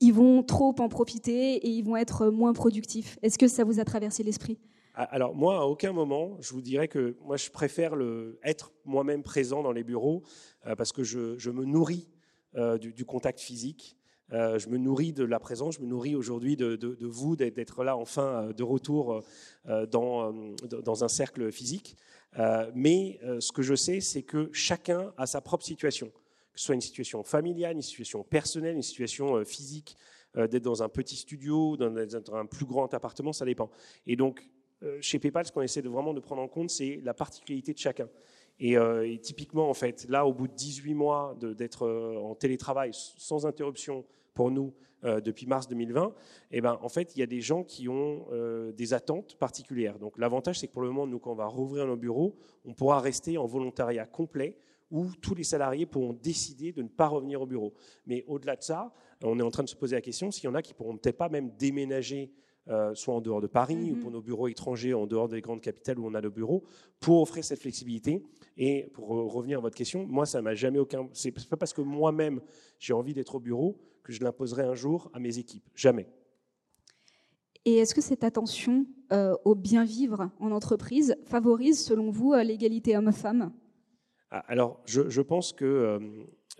ils 0.00 0.12
vont 0.12 0.42
trop 0.42 0.74
en 0.78 0.88
profiter 0.88 1.54
et 1.56 1.68
ils 1.68 1.82
vont 1.82 1.96
être 1.96 2.28
moins 2.28 2.52
productifs? 2.52 3.18
Est-ce 3.22 3.38
que 3.38 3.48
ça 3.48 3.64
vous 3.64 3.80
a 3.80 3.84
traversé 3.84 4.22
l'esprit? 4.22 4.58
Ah, 4.94 5.04
alors 5.04 5.34
moi, 5.34 5.58
à 5.58 5.64
aucun 5.64 5.92
moment, 5.92 6.36
je 6.40 6.52
vous 6.52 6.62
dirais 6.62 6.88
que 6.88 7.16
moi, 7.20 7.36
je 7.36 7.50
préfère 7.50 7.94
être 8.42 8.72
moi-même 8.84 9.22
présent 9.22 9.62
dans 9.62 9.72
les 9.72 9.84
bureaux 9.84 10.22
euh, 10.66 10.74
parce 10.74 10.92
que 10.92 11.02
je, 11.02 11.50
me 11.50 11.64
nourris 11.64 12.08
euh, 12.54 12.78
du, 12.78 13.04
contact 13.04 13.40
physique. 13.40 13.95
Euh, 14.32 14.58
je 14.58 14.68
me 14.68 14.76
nourris 14.76 15.12
de 15.12 15.24
la 15.24 15.38
présence, 15.38 15.76
je 15.76 15.80
me 15.80 15.86
nourris 15.86 16.16
aujourd'hui 16.16 16.56
de, 16.56 16.96
vous, 17.00 17.36
d'être 17.36 17.84
là 17.84 17.96
enfin 17.96 18.50
de 18.56 18.62
retour 18.62 19.22
dans, 19.66 20.32
dans, 20.62 21.04
un 21.04 21.08
cercle 21.08 21.52
physique. 21.52 21.96
mais 22.74 23.20
ce 23.40 23.52
que 23.52 23.62
je 23.62 23.74
sais, 23.74 24.00
c'est 24.00 24.22
que 24.22 24.50
chacun 24.52 25.12
a 25.16 25.26
sa 25.26 25.40
propre 25.40 25.64
situation, 25.64 26.08
que 26.52 26.60
ce 26.60 26.66
soit 26.66 26.74
une 26.74 26.80
situation 26.80 27.22
familiale, 27.22 27.76
une 27.76 27.82
situation 27.82 28.24
personnelle, 28.24 28.74
une 28.74 28.82
situation 28.82 29.44
physique, 29.44 29.96
d'être 30.34 30.62
dans 30.62 30.82
un 30.82 30.88
petit 30.88 31.16
studio, 31.16 31.76
dans 31.76 31.94
un 32.34 32.46
plus 32.46 32.66
grand 32.66 32.92
appartement, 32.94 33.32
ça 33.32 33.44
dépend. 33.44 33.70
Et 34.06 34.16
donc, 34.16 34.42
euh, 34.82 34.98
chez 35.00 35.18
PayPal, 35.18 35.46
ce 35.46 35.52
qu'on 35.52 35.62
essaie 35.62 35.82
de 35.82 35.88
vraiment 35.88 36.12
de 36.12 36.20
prendre 36.20 36.42
en 36.42 36.48
compte, 36.48 36.70
c'est 36.70 37.00
la 37.02 37.14
particularité 37.14 37.72
de 37.72 37.78
chacun. 37.78 38.08
Euh, 38.62 39.02
et, 39.02 39.18
typiquement, 39.18 39.68
en 39.68 39.74
fait, 39.74 40.06
là, 40.08 40.26
au 40.26 40.32
bout 40.32 40.48
de 40.48 40.54
18 40.54 40.94
mois 40.94 41.36
d'être 41.40 41.86
euh, 41.86 42.16
en 42.16 42.34
télétravail 42.34 42.90
sans 42.92 43.46
interruption 43.46 44.04
pour 44.34 44.50
nous 44.50 44.74
depuis 45.24 45.46
mars 45.46 45.68
2020, 45.68 46.12
eh 46.50 46.60
ben, 46.60 46.78
en 46.82 46.88
fait, 46.88 47.14
il 47.14 47.20
y 47.20 47.22
a 47.22 47.26
des 47.26 47.40
gens 47.40 47.62
qui 47.62 47.88
ont 47.88 48.26
des 48.76 48.92
attentes 48.92 49.36
particulières. 49.36 50.00
Donc, 50.00 50.18
l'avantage, 50.18 50.58
c'est 50.58 50.66
que 50.66 50.72
pour 50.72 50.82
le 50.82 50.88
moment, 50.88 51.06
nous, 51.06 51.20
quand 51.20 51.30
on 51.30 51.36
va 51.36 51.46
rouvrir 51.46 51.86
nos 51.86 51.96
bureaux, 51.96 52.34
on 52.64 52.74
pourra 52.74 52.98
rester 52.98 53.38
en 53.38 53.46
volontariat 53.46 54.04
complet 54.04 54.56
où 54.90 55.10
tous 55.20 55.34
les 55.34 55.44
salariés 55.44 55.86
pourront 55.86 56.12
décider 56.12 56.72
de 56.72 56.82
ne 56.82 56.88
pas 56.88 57.08
revenir 57.08 57.40
au 57.40 57.46
bureau. 57.46 57.72
Mais 58.06 58.24
au-delà 58.26 58.56
de 58.56 58.62
ça, 58.62 58.92
on 59.22 59.38
est 59.38 59.42
en 59.42 59.50
train 59.50 59.62
de 59.62 59.68
se 59.68 59.76
poser 59.76 59.96
la 59.96 60.02
question 60.02 60.30
s'il 60.30 60.44
y 60.44 60.48
en 60.48 60.54
a 60.54 60.62
qui 60.62 60.74
pourront 60.74 60.96
peut-être 60.96 61.18
pas 61.18 61.28
même 61.28 61.50
déménager 61.58 62.32
euh, 62.68 62.94
soit 62.96 63.14
en 63.14 63.20
dehors 63.20 63.40
de 63.40 63.46
Paris 63.46 63.92
ou 63.92 63.94
mhm. 63.94 64.00
pour 64.00 64.10
nos 64.10 64.20
bureaux 64.20 64.48
étrangers 64.48 64.92
en 64.92 65.06
dehors 65.06 65.28
des 65.28 65.40
grandes 65.40 65.60
capitales 65.60 66.00
où 66.00 66.06
on 66.06 66.14
a 66.14 66.20
nos 66.20 66.32
bureaux, 66.32 66.64
pour 66.98 67.22
offrir 67.22 67.44
cette 67.44 67.60
flexibilité. 67.60 68.24
Et 68.56 68.90
pour 68.92 69.06
revenir 69.08 69.58
à 69.58 69.60
votre 69.60 69.76
question, 69.76 70.04
moi, 70.04 70.26
ça 70.26 70.42
m'a 70.42 70.56
jamais 70.56 70.80
aucun. 70.80 71.08
C'est 71.12 71.30
pas 71.48 71.56
parce 71.56 71.72
que 71.72 71.80
moi-même 71.80 72.40
j'ai 72.80 72.92
envie 72.92 73.14
d'être 73.14 73.36
au 73.36 73.40
bureau 73.40 73.78
que 74.02 74.12
je 74.12 74.20
l'imposerai 74.24 74.64
un 74.64 74.74
jour 74.74 75.10
à 75.14 75.20
mes 75.20 75.38
équipes. 75.38 75.62
Jamais. 75.76 76.08
Et 77.64 77.76
est-ce 77.76 77.94
que 77.94 78.00
cette 78.00 78.24
attention 78.24 78.86
euh, 79.12 79.36
au 79.44 79.54
bien 79.54 79.84
vivre 79.84 80.30
en 80.40 80.50
entreprise 80.50 81.16
favorise, 81.24 81.84
selon 81.84 82.10
vous, 82.10 82.32
euh, 82.32 82.42
l'égalité 82.42 82.96
homme-femme? 82.96 83.52
Ah, 84.30 84.44
Alors, 84.48 84.82
je, 84.86 85.08
je, 85.08 85.22
pense 85.22 85.52
que, 85.52 86.00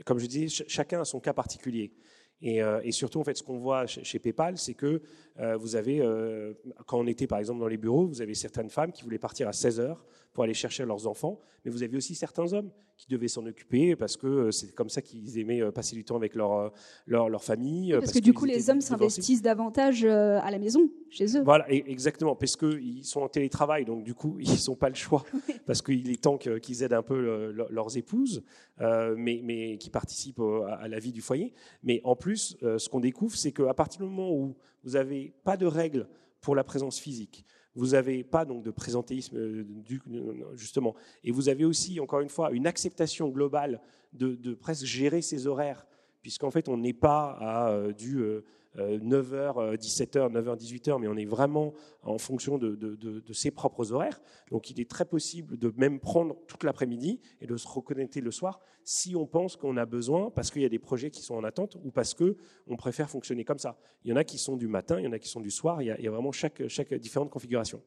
comme 0.05 0.21
je 0.21 0.27
dis, 0.27 0.49
chacun 0.49 1.01
a 1.01 1.05
son 1.05 1.19
cas 1.19 1.33
particulier. 1.33 1.93
Et, 2.43 2.61
et, 2.83 2.93
surtout, 2.93 3.19
en 3.19 3.25
fait, 3.25 3.37
ce 3.37 3.43
qu'on 3.43 3.59
voit 3.59 3.87
chez 3.87 4.19
PayPal, 4.19 4.59
c'est 4.59 4.75
que 4.75 5.03
euh, 5.39 5.57
vous 5.57 5.77
avez, 5.77 6.01
euh, 6.01 6.55
quand 6.87 6.99
on 6.99 7.07
était 7.07 7.27
par 7.27 7.39
exemple 7.39 7.61
dans 7.61 7.69
les 7.69 7.77
bureaux, 7.77 8.07
vous 8.07 8.23
avez 8.23 8.35
certaines 8.35 8.71
femmes 8.71 8.93
qui 8.93 9.03
voulaient 9.03 9.19
partir 9.19 9.49
à 9.49 9.53
16 9.53 9.81
heures 9.81 10.05
pour 10.33 10.45
aller 10.45 10.55
chercher 10.55 10.85
leurs 10.85 11.07
enfants, 11.07 11.41
mais 11.65 11.71
vous 11.71 11.83
avez 11.83 11.97
aussi 11.97 12.15
certains 12.15 12.53
hommes 12.53 12.71
qui 12.97 13.07
devaient 13.09 13.29
s'en 13.29 13.45
occuper 13.45 13.97
parce 13.97 14.17
que 14.17 14.27
euh, 14.27 14.51
c'est 14.51 14.75
comme 14.75 14.89
ça 14.89 15.03
qu'ils 15.03 15.39
aimaient 15.39 15.71
passer 15.73 15.95
du 15.95 16.05
temps 16.05 16.17
avec 16.17 16.35
leur, 16.35 16.73
leur, 17.07 17.29
leur 17.29 17.45
famille. 17.45 17.95
parce, 17.99 18.13
que, 18.13 18.19
du 18.19 18.33
coup, 18.33 18.47
les 18.47 18.71
hommes 18.71 18.81
s'investissent 18.81 19.43
davantage 19.43 20.05
à 20.05 20.51
la 20.51 20.59
maison, 20.59 20.89
chez 21.11 21.37
eux. 21.37 21.43
Voilà, 21.43 21.71
exactement, 21.71 22.35
parce 22.35 22.57
qu'ils 22.57 23.05
sont 23.05 23.21
en 23.21 23.29
télétravail, 23.29 23.85
donc 23.85 24.05
du 24.05 24.15
coup, 24.15 24.37
ils 24.41 24.69
n'ont 24.69 24.77
pas 24.77 24.89
le 24.89 24.95
choix, 24.95 25.25
parce 25.67 25.83
qu'il 25.83 26.11
est 26.11 26.23
temps 26.23 26.39
qu'ils 26.39 26.83
aident 26.83 26.95
un 26.95 27.03
peu 27.03 27.53
leurs 27.69 27.97
épouses, 27.99 28.43
mais, 28.81 29.41
mais 29.45 29.77
qui 29.77 29.91
participent 29.91 30.41
à 30.79 30.89
la 30.89 30.99
vie 30.99 31.13
du 31.13 31.21
foyer. 31.21 31.53
Mais 31.83 32.01
en 32.05 32.17
plus, 32.17 32.57
ce 32.63 32.89
qu'on 32.89 33.01
découvre, 33.01 33.37
c'est 33.37 33.53
qu'à 33.53 33.75
partir 33.75 34.01
du 34.01 34.09
moment 34.09 34.33
où 34.33 34.57
vous 34.87 34.93
n'avez 34.93 35.35
pas 35.45 35.57
de 35.57 35.67
règles 35.67 36.09
pour 36.41 36.55
la 36.55 36.65
présence 36.65 36.99
physique. 36.99 37.45
Vous 37.75 37.89
n'avez 37.89 38.23
pas 38.23 38.45
donc 38.45 38.63
de 38.63 38.71
présentéisme 38.71 39.37
euh, 39.37 39.65
justement, 40.55 40.95
et 41.25 41.33
vous 41.33 41.51
avez 41.51 41.65
aussi 41.65 42.01
encore 42.01 42.21
une 42.21 42.31
fois 42.31 42.53
une 42.53 42.67
acceptation 42.67 43.29
globale 43.29 43.83
de, 44.15 44.55
presque 44.55 44.87
gérer 44.87 45.21
ses 45.21 45.47
horaires, 45.47 45.87
puisqu'en 46.23 46.51
fait 46.51 46.69
on 46.69 46.79
n'est 46.79 46.95
pas 46.95 47.37
à 47.41 47.71
euh, 47.71 47.93
du 47.93 48.19
euh, 48.19 48.45
9h, 48.77 49.77
17h, 49.77 50.33
9h, 50.33 50.57
18h, 50.57 51.01
mais 51.01 51.09
on 51.09 51.17
est 51.17 51.25
vraiment 51.25 51.73
en 52.03 52.19
fonction 52.19 52.59
de, 52.59 53.23
ses 53.33 53.51
propres 53.51 53.93
horaires. 53.93 54.21
Donc 54.51 54.71
il 54.71 54.81
est 54.81 54.91
très 54.91 55.05
possible 55.05 55.57
de 55.59 55.73
même 55.77 56.01
prendre 56.01 56.37
toute 56.47 56.65
l'après-midi 56.65 57.21
et 57.41 57.47
de 57.47 57.57
se 57.57 57.67
reconnecter 57.67 58.21
le 58.21 58.31
soir 58.31 58.61
si 58.85 59.17
on 59.17 59.27
pense 59.27 59.57
qu'on 59.57 59.77
a 59.77 59.85
besoin, 59.85 60.31
parce 60.31 60.51
qu'il 60.51 60.63
y 60.63 60.65
a 60.65 60.69
des 60.69 60.79
projets 60.79 61.11
qui 61.11 61.21
sont 61.21 61.35
en 61.35 61.43
attente 61.43 61.77
ou 61.83 61.91
parce 61.91 62.15
qu'on 62.15 62.77
préfère 62.77 63.11
fonctionner 63.11 63.45
comme 63.45 63.59
ça. 63.59 63.77
Il 64.05 64.11
y 64.11 64.13
en 64.13 64.17
a 64.17 64.23
qui 64.23 64.39
sont 64.39 64.57
du 64.57 64.69
matin, 64.69 65.01
il 65.01 65.05
y 65.05 65.09
en 65.09 65.13
a 65.13 65.19
qui 65.19 65.29
sont 65.29 65.41
du 65.41 65.51
soir, 65.51 65.83
il 65.83 65.87
y 65.87 65.91
a, 65.91 66.11
vraiment 66.11 66.31
chaque, 66.31 66.69
chaque 66.69 66.95
différente 66.95 67.31
configuration. 67.31 67.83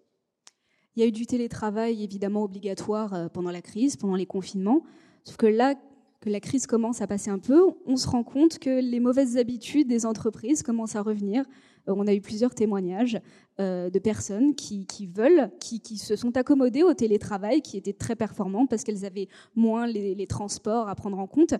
Il 0.95 1.01
y 1.01 1.05
a 1.05 1.07
eu 1.07 1.11
du 1.11 1.25
télétravail 1.25 2.03
évidemment 2.03 2.43
obligatoire 2.43 3.13
euh, 3.13 3.27
pendant 3.29 3.51
la 3.51 3.61
crise, 3.61 3.95
pendant 3.95 4.15
les 4.15 4.25
confinements. 4.25 4.83
Sauf 5.23 5.37
que 5.37 5.45
là, 5.45 5.75
que 6.21 6.29
la 6.29 6.39
crise 6.39 6.67
commence 6.67 7.01
à 7.01 7.07
passer 7.07 7.29
un 7.29 7.39
peu, 7.39 7.61
on 7.85 7.95
se 7.95 8.07
rend 8.07 8.23
compte 8.23 8.59
que 8.59 8.81
les 8.81 8.99
mauvaises 8.99 9.37
habitudes 9.37 9.87
des 9.87 10.05
entreprises 10.05 10.63
commencent 10.63 10.95
à 10.95 11.01
revenir. 11.01 11.45
Euh, 11.87 11.93
on 11.95 12.07
a 12.07 12.13
eu 12.13 12.21
plusieurs 12.21 12.53
témoignages 12.53 13.19
euh, 13.59 13.89
de 13.89 13.99
personnes 13.99 14.53
qui, 14.53 14.85
veulent, 15.07 15.49
qui, 15.59 15.97
se 15.97 16.15
sont 16.15 16.35
accommodées 16.35 16.83
au 16.83 16.93
télétravail, 16.93 17.61
qui 17.61 17.77
étaient 17.77 17.93
très 17.93 18.15
performantes 18.15 18.69
parce 18.69 18.83
qu'elles 18.83 19.05
avaient 19.05 19.29
moins 19.55 19.87
les, 19.87 20.27
transports 20.27 20.89
à 20.89 20.95
prendre 20.95 21.17
en 21.19 21.27
compte. 21.27 21.53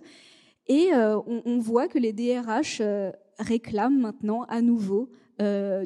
Et 0.66 0.92
euh, 0.92 1.18
on, 1.26 1.58
voit 1.58 1.88
que 1.88 1.98
les 1.98 2.12
DRH 2.12 2.82
réclament 3.38 3.98
maintenant 3.98 4.42
à 4.44 4.60
nouveau 4.60 5.10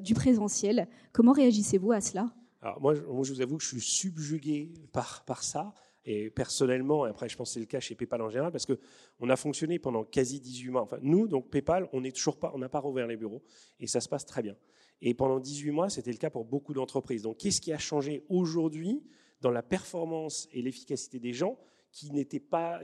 du 0.03 0.15
présentiel. 0.15 0.89
Comment 1.13 1.31
réagissez-vous 1.31 1.93
à 1.93 2.01
cela? 2.01 2.35
Moi, 2.81 2.95
je 2.95 3.33
vous 3.33 3.41
avoue 3.41 3.57
que 3.57 3.63
je 3.63 3.69
suis 3.69 3.81
subjugué 3.81 4.73
par, 4.93 5.25
par 5.25 5.45
ça. 5.45 5.73
Et 6.05 6.31
personnellement, 6.31 7.07
et 7.07 7.11
après 7.11 7.29
je 7.29 7.37
pense 7.37 7.51
que 7.51 7.55
c'est 7.55 7.61
le 7.61 7.67
cas 7.67 7.81
chez 7.81 7.95
PayPal 7.95 8.21
en 8.21 8.29
général, 8.29 8.53
parce 8.53 8.67
qu'on 8.67 9.29
a 9.31 9.37
fonctionné 9.37 9.79
pendant 9.79 10.05
quasi 10.05 10.40
18 10.40 10.71
mois. 10.71 10.83
Enfin, 10.83 10.99
nous, 11.03 11.27
donc 11.29 11.49
PayPal, 11.51 11.88
on 11.93 12.03
n'est 12.03 12.12
toujours 12.12 12.38
pas, 12.38 12.53
on 12.55 12.59
n'a 12.59 12.69
pas 12.69 12.81
rouvert 12.81 13.07
les 13.07 13.17
bureaux, 13.17 13.43
et 13.81 13.87
ça 13.87 14.01
se 14.01 14.09
passe 14.09 14.27
très 14.27 14.43
bien. 14.43 14.57
Et 15.01 15.14
pendant 15.14 15.40
18 15.40 15.71
mois, 15.71 15.88
c'était 15.88 16.12
le 16.12 16.19
cas 16.19 16.31
pour 16.31 16.45
beaucoup 16.45 16.75
d'entreprises. 16.75 17.23
Donc 17.23 17.38
qu'est-ce 17.38 17.61
qui 17.61 17.73
a 17.73 17.79
changé 17.79 18.25
aujourd'hui 18.29 19.03
dans 19.40 19.51
la 19.51 19.62
performance 19.62 20.49
et 20.53 20.62
l'efficacité 20.62 21.19
des 21.19 21.33
gens 21.33 21.59
qui 21.95 22.11
n'était 22.11 22.41
pas. 22.41 22.81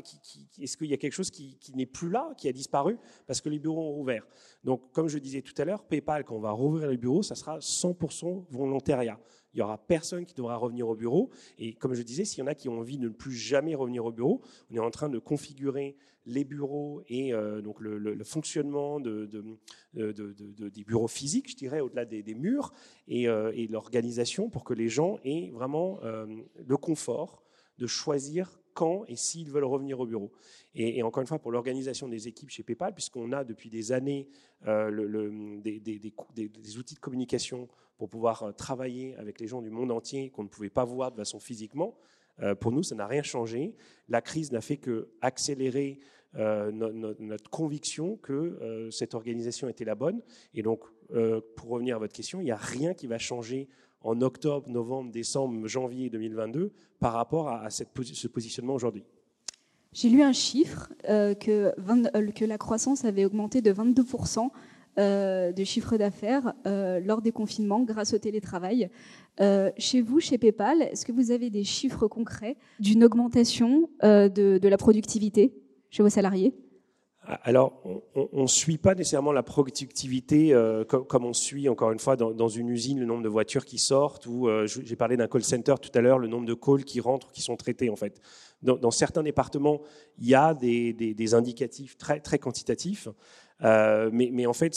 Est-ce 0.58 0.76
qu'il 0.76 0.86
y 0.86 0.94
a 0.94 0.96
quelque 0.96 1.12
chose 1.12 1.30
qui, 1.30 1.58
n'est 1.74 1.84
plus 1.84 2.08
là, 2.08 2.32
qui 2.36 2.48
a 2.48 2.52
disparu 2.52 2.96
parce 3.26 3.40
que 3.40 3.48
les 3.48 3.58
bureaux 3.58 3.82
ont 3.82 3.92
rouvert 3.92 4.24
Donc, 4.62 4.92
comme 4.92 5.08
je 5.08 5.18
disais 5.18 5.42
tout 5.42 5.60
à 5.60 5.64
l'heure, 5.64 5.82
PayPal, 5.84 6.24
quand 6.24 6.36
on 6.36 6.40
va 6.40 6.52
rouvrir 6.52 6.88
les 6.88 6.96
bureaux, 6.96 7.22
ça 7.22 7.34
sera 7.34 7.58
100% 7.58 8.46
volontariat. 8.50 9.18
Il 9.52 9.56
n'y 9.56 9.62
aura 9.62 9.78
personne 9.78 10.24
qui 10.24 10.34
devra 10.34 10.56
revenir 10.56 10.88
au 10.88 10.94
bureau. 10.94 11.30
Et 11.58 11.74
comme 11.74 11.94
je 11.94 12.02
disais, 12.02 12.24
s'il 12.24 12.38
y 12.38 12.42
en 12.42 12.46
a 12.46 12.54
qui 12.54 12.68
ont 12.68 12.78
envie 12.78 12.98
de 12.98 13.08
ne 13.08 13.08
plus 13.08 13.32
jamais 13.32 13.74
revenir 13.74 14.04
au 14.04 14.12
bureau, 14.12 14.42
on 14.70 14.76
est 14.76 14.80
en 14.80 14.92
train 14.92 15.08
de 15.08 15.18
configurer 15.18 15.96
les 16.26 16.44
bureaux 16.44 17.02
et 17.08 17.34
euh, 17.34 17.60
donc 17.62 17.80
le, 17.80 18.22
fonctionnement 18.22 19.00
de, 19.00 19.28
des 19.92 20.84
bureaux 20.84 21.08
physiques, 21.08 21.50
je 21.50 21.56
dirais, 21.56 21.80
au-delà 21.80 22.04
des, 22.04 22.34
murs, 22.34 22.72
euh, 23.10 23.50
et, 23.56 23.66
l'organisation 23.66 24.48
pour 24.48 24.62
que 24.62 24.74
les 24.74 24.88
gens 24.88 25.18
aient 25.24 25.50
vraiment 25.52 25.98
euh, 26.04 26.26
le 26.64 26.76
confort 26.76 27.42
de 27.78 27.88
choisir 27.88 28.59
quand 28.74 29.04
et 29.08 29.16
s'ils 29.16 29.50
veulent 29.50 29.64
revenir 29.64 30.00
au 30.00 30.06
bureau. 30.06 30.30
Et, 30.74 31.02
encore 31.02 31.20
une 31.20 31.26
fois, 31.26 31.38
pour 31.38 31.50
l'organisation 31.50 32.08
des 32.08 32.28
équipes 32.28 32.50
chez 32.50 32.62
PayPal, 32.62 32.94
puisqu'on 32.94 33.32
a 33.32 33.44
depuis 33.44 33.70
des 33.70 33.92
années 33.92 34.28
euh, 34.66 35.60
des, 35.60 36.78
outils 36.78 36.94
de 36.94 37.00
communication 37.00 37.68
pour 37.98 38.08
pouvoir 38.08 38.42
euh, 38.42 38.52
travailler 38.52 39.16
avec 39.16 39.40
les 39.40 39.46
gens 39.46 39.62
du 39.62 39.70
monde 39.70 39.90
entier 39.90 40.30
qu'on 40.30 40.44
ne 40.44 40.48
pouvait 40.48 40.70
pas 40.70 40.84
voir 40.84 41.10
de 41.10 41.16
façon 41.16 41.40
physiquement, 41.40 41.96
euh, 42.40 42.54
pour 42.54 42.70
nous, 42.70 42.82
ça 42.82 42.94
n'a 42.94 43.06
rien 43.06 43.22
changé. 43.22 43.74
La 44.08 44.22
crise 44.22 44.52
n'a 44.52 44.60
fait 44.60 44.76
que 44.76 45.10
accélérer 45.20 45.98
notre, 46.32 47.50
conviction 47.50 48.16
que 48.18 48.88
cette 48.92 49.14
organisation 49.14 49.68
était 49.68 49.84
la 49.84 49.96
bonne. 49.96 50.22
Et 50.54 50.62
donc, 50.62 50.84
pour 51.56 51.70
revenir 51.70 51.96
à 51.96 51.98
votre 51.98 52.12
question, 52.12 52.40
il 52.40 52.44
n'y 52.44 52.52
a 52.52 52.56
rien 52.56 52.94
qui 52.94 53.08
va 53.08 53.18
changer 53.18 53.68
en 54.02 54.20
octobre, 54.22 54.68
novembre, 54.68 55.10
décembre, 55.10 55.66
janvier 55.66 56.10
2022 56.10 56.72
par 56.98 57.12
rapport 57.12 57.48
à, 57.48 57.70
cette, 57.70 57.88
ce 58.02 58.28
positionnement 58.28 58.74
aujourd'hui. 58.74 59.04
J'ai 59.92 60.08
lu 60.08 60.22
un 60.22 60.32
chiffre 60.32 60.92
euh, 61.08 61.34
que, 61.34 61.72
euh, 61.78 62.30
que, 62.30 62.44
la 62.44 62.58
croissance 62.58 63.04
avait 63.04 63.24
augmenté 63.24 63.60
de 63.60 63.72
22% 63.72 64.48
euh, 64.98 65.52
de 65.52 65.64
chiffre 65.64 65.96
d'affaires 65.96 66.52
lors 66.64 67.22
des 67.22 67.32
confinements 67.32 67.82
grâce 67.82 68.14
au 68.14 68.18
télétravail. 68.18 68.90
chez 69.78 70.00
vous, 70.00 70.20
chez 70.20 70.38
PayPal, 70.38 70.82
est-ce 70.82 71.04
que 71.04 71.12
vous 71.12 71.30
avez 71.30 71.50
des 71.50 71.64
chiffres 71.64 72.06
concrets 72.06 72.56
d'une 72.78 73.02
augmentation 73.04 73.88
de, 74.02 74.68
la 74.68 74.76
productivité 74.76 75.54
chez 75.90 76.02
vos 76.02 76.08
salariés? 76.08 76.54
Alors, 77.22 77.82
on 78.14 78.42
ne 78.42 78.46
suit 78.46 78.78
pas 78.78 78.94
nécessairement 78.94 79.32
la 79.32 79.42
productivité 79.42 80.54
euh, 80.54 80.84
comme, 80.84 81.24
on 81.24 81.34
suit, 81.34 81.68
encore 81.68 81.92
une 81.92 81.98
fois, 81.98 82.16
dans, 82.16 82.48
une 82.48 82.70
usine, 82.70 82.98
le 82.98 83.04
nombre 83.04 83.22
de 83.22 83.28
voitures 83.28 83.66
qui 83.66 83.78
sortent, 83.78 84.26
ou 84.26 84.48
euh, 84.48 84.66
j'ai 84.66 84.96
parlé 84.96 85.18
d'un 85.18 85.28
call 85.28 85.44
center 85.44 85.74
tout 85.80 85.90
à 85.94 86.00
l'heure, 86.00 86.18
le 86.18 86.28
nombre 86.28 86.46
de 86.46 86.54
calls 86.54 86.84
qui 86.84 86.98
rentrent, 86.98 87.30
qui 87.30 87.42
sont 87.42 87.56
traités, 87.56 87.90
en 87.90 87.96
fait. 87.96 88.20
dans, 88.62 88.90
certains 88.90 89.22
départements, 89.22 89.80
il 90.18 90.28
y 90.28 90.34
a 90.34 90.54
des, 90.54 91.34
indicatifs 91.34 91.98
très, 91.98 92.20
très 92.20 92.38
quantitatifs. 92.38 93.08
Euh, 93.62 94.08
mais, 94.12 94.46
en 94.46 94.54
fait, 94.54 94.74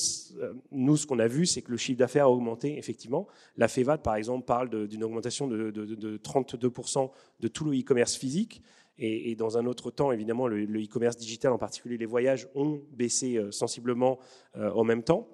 nous, 0.71 0.97
ce 0.97 1.07
qu'on 1.07 1.19
a 1.19 1.27
vu, 1.27 1.45
c'est 1.45 1.61
que 1.61 1.71
le 1.71 1.77
chiffre 1.77 1.99
d'affaires 1.99 2.25
a 2.25 2.29
augmenté, 2.29 2.77
effectivement. 2.77 3.25
La 3.55 3.69
FEVAD, 3.69 4.01
par 4.03 4.15
exemple, 4.15 4.45
parle 4.45 4.87
d'une 4.87 5.03
augmentation 5.05 5.47
de, 5.47 5.71
32% 6.17 7.09
de 7.39 7.47
tout 7.47 7.63
le 7.63 7.79
e-commerce 7.79 8.15
physique. 8.15 8.61
Et, 8.99 9.35
dans 9.35 9.57
un 9.57 9.65
autre 9.65 9.89
temps, 9.89 10.11
évidemment, 10.11 10.47
le 10.47 10.83
e-commerce 10.83 11.17
digital, 11.17 11.51
en 11.51 11.57
particulier 11.57 11.97
les 11.97 12.05
voyages, 12.05 12.47
ont 12.53 12.81
baissé 12.91 13.37
euh, 13.37 13.51
sensiblement 13.51 14.19
euh, 14.55 14.71
en 14.71 14.83
même 14.83 15.03
temps. 15.03 15.27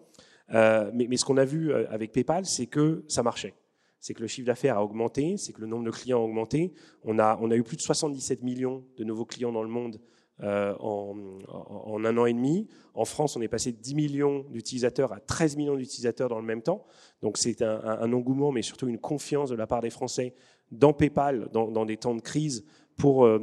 mais, 0.50 1.08
mais, 1.08 1.18
ce 1.18 1.26
qu'on 1.26 1.38
a 1.38 1.46
vu 1.46 1.74
avec 1.74 2.12
PayPal, 2.12 2.46
c'est 2.46 2.68
que 2.68 3.04
ça 3.08 3.22
marchait 3.22 3.54
c'est 4.00 4.14
que 4.14 4.22
le 4.22 4.28
chiffre 4.28 4.48
d'affaires 4.48 4.78
a 4.78 4.84
augmenté, 4.84 5.38
c'est 5.38 5.54
que 5.54 5.62
le 5.62 5.68
nombre 5.68 5.84
de 5.84 5.92
clients 5.92 6.20
a 6.20 6.24
augmenté. 6.24 6.74
On 7.04 7.20
a, 7.20 7.56
eu 7.56 7.64
plus 7.64 7.78
de 7.78 7.82
77 7.82 8.44
millions 8.44 8.84
de 8.98 9.04
nouveaux 9.04 9.26
clients 9.26 9.52
dans 9.52 9.64
le 9.64 9.70
monde 9.70 10.00
euh, 10.42 10.74
en, 10.80 12.06
un 12.06 12.18
an 12.18 12.26
et 12.26 12.34
demi. 12.34 12.68
En 12.94 13.04
France, 13.04 13.36
on 13.36 13.42
est 13.42 13.50
passé 13.50 13.74
de 13.74 13.78
10 13.78 13.96
millions 13.96 14.46
d'utilisateurs 14.52 15.12
à 15.12 15.20
13 15.20 15.58
millions 15.58 15.76
d'utilisateurs 15.76 16.30
dans 16.30 16.40
le 16.40 16.46
même 16.46 16.62
temps. 16.62 16.86
Donc 17.22 17.38
c'est 17.38 17.62
un, 17.62 18.14
engouement, 18.14 18.52
mais 18.52 18.62
surtout 18.62 18.88
une 18.88 19.00
confiance 19.00 19.50
de 19.50 19.56
la 19.56 19.68
part 19.68 19.82
des 19.82 19.90
Français 19.90 20.34
dans 20.72 20.94
PayPal, 20.94 21.50
dans 21.52 21.86
des 21.86 21.98
temps 21.98 22.16
de 22.16 22.22
crise, 22.22 22.64
pour, 23.00 23.26
euh, 23.26 23.40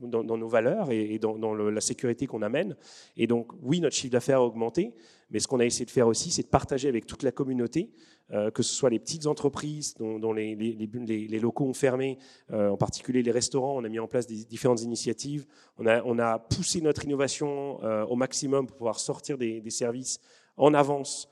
dans, 0.00 0.24
dans, 0.24 0.38
nos 0.38 0.48
valeurs 0.48 0.90
et, 0.90 1.18
dans, 1.18 1.54
la 1.54 1.80
sécurité 1.82 2.26
qu'on 2.26 2.42
amène. 2.42 2.74
Et 3.16 3.26
donc, 3.26 3.52
oui, 3.62 3.78
notre 3.78 3.94
chiffre 3.94 4.12
d'affaires 4.12 4.38
a 4.38 4.44
augmenté, 4.44 4.94
mais 5.30 5.38
ce 5.38 5.46
qu'on 5.46 5.60
a 5.60 5.66
essayé 5.66 5.84
de 5.84 5.90
faire 5.90 6.08
aussi, 6.08 6.30
c'est 6.30 6.44
de 6.44 6.48
partager 6.48 6.88
avec 6.88 7.06
toute 7.06 7.22
la 7.22 7.30
communauté 7.30 7.90
euh, 8.32 8.50
que 8.50 8.62
ce 8.62 8.74
soit 8.74 8.88
les 8.88 8.98
petites 8.98 9.26
entreprises 9.26 9.94
dont, 9.98 10.32
les, 10.32 11.38
locaux 11.38 11.66
ont 11.66 11.74
fermé, 11.74 12.16
euh, 12.52 12.70
en 12.70 12.76
particulier 12.78 13.22
les 13.22 13.30
restaurants, 13.30 13.76
on 13.76 13.84
a 13.84 13.88
mis 13.90 13.98
en 13.98 14.06
place 14.06 14.26
différentes 14.26 14.80
initiatives, 14.80 15.44
on 15.76 15.86
a, 16.18 16.38
poussé 16.38 16.80
notre 16.80 17.04
innovation 17.04 17.82
au 18.10 18.16
maximum 18.16 18.66
pour 18.66 18.78
pouvoir 18.78 18.98
sortir 18.98 19.36
des, 19.36 19.62
services 19.68 20.20
en 20.56 20.72
avance, 20.72 21.28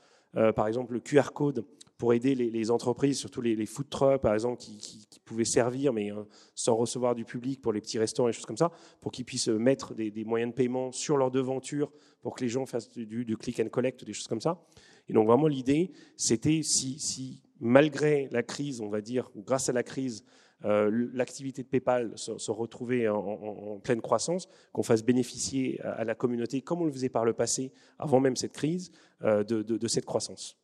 par 0.55 0.67
exemple 0.67 0.93
le 0.93 0.99
QR 0.99 1.31
code 1.33 1.65
pour 2.03 2.13
aider 2.13 2.35
les, 2.35 2.69
entreprises, 2.69 3.17
surtout 3.17 3.39
les, 3.39 3.65
food 3.65 3.87
trucks, 3.89 4.19
par 4.19 4.33
exemple, 4.33 4.57
qui, 4.57 5.07
pouvaient 5.23 5.45
servir, 5.45 5.93
mais 5.93 6.11
sans 6.53 6.75
recevoir 6.75 7.15
du 7.15 7.23
public 7.23 7.61
pour 7.61 7.71
les 7.71 7.79
petits 7.79 7.97
restaurants 7.97 8.27
et 8.27 8.33
choses 8.33 8.45
comme 8.45 8.57
ça, 8.57 8.73
pour 8.99 9.13
qu'ils 9.13 9.23
puissent 9.23 9.47
mettre 9.47 9.93
des, 9.93 10.25
moyens 10.25 10.51
de 10.51 10.53
paiement 10.53 10.91
sur 10.91 11.15
leur 11.15 11.31
devanture 11.31 11.93
pour 12.21 12.35
que 12.35 12.43
les 12.43 12.49
gens 12.49 12.65
fassent 12.65 12.91
du, 12.91 13.37
click 13.37 13.61
and 13.61 13.69
collect, 13.69 14.03
des 14.03 14.11
choses 14.11 14.27
comme 14.27 14.41
ça. 14.41 14.61
Et 15.07 15.13
donc 15.13 15.27
vraiment 15.27 15.47
l'idée, 15.47 15.93
c'était 16.17 16.59
si, 16.61 17.41
malgré 17.61 18.27
la 18.33 18.43
crise, 18.43 18.81
on 18.81 18.89
va 18.89 18.99
dire, 18.99 19.29
ou 19.33 19.41
grâce 19.41 19.69
à 19.69 19.71
la 19.71 19.83
crise, 19.83 20.25
euh, 20.65 21.09
l'activité 21.13 21.63
de 21.63 21.69
PayPal 21.69 22.11
se, 22.17 22.51
retrouvait 22.51 23.07
en, 23.07 23.79
pleine 23.81 24.01
croissance, 24.01 24.49
qu'on 24.73 24.83
fasse 24.83 25.05
bénéficier 25.05 25.79
à, 25.79 26.03
la 26.03 26.15
communauté, 26.15 26.59
comme 26.59 26.81
on 26.81 26.85
le 26.85 26.91
faisait 26.91 27.07
par 27.07 27.23
le 27.23 27.31
passé, 27.31 27.71
avant 27.97 28.19
même 28.19 28.35
cette 28.35 28.51
crise, 28.51 28.91
euh, 29.21 29.45
de, 29.45 29.87
cette 29.87 30.03
croissance. 30.03 30.57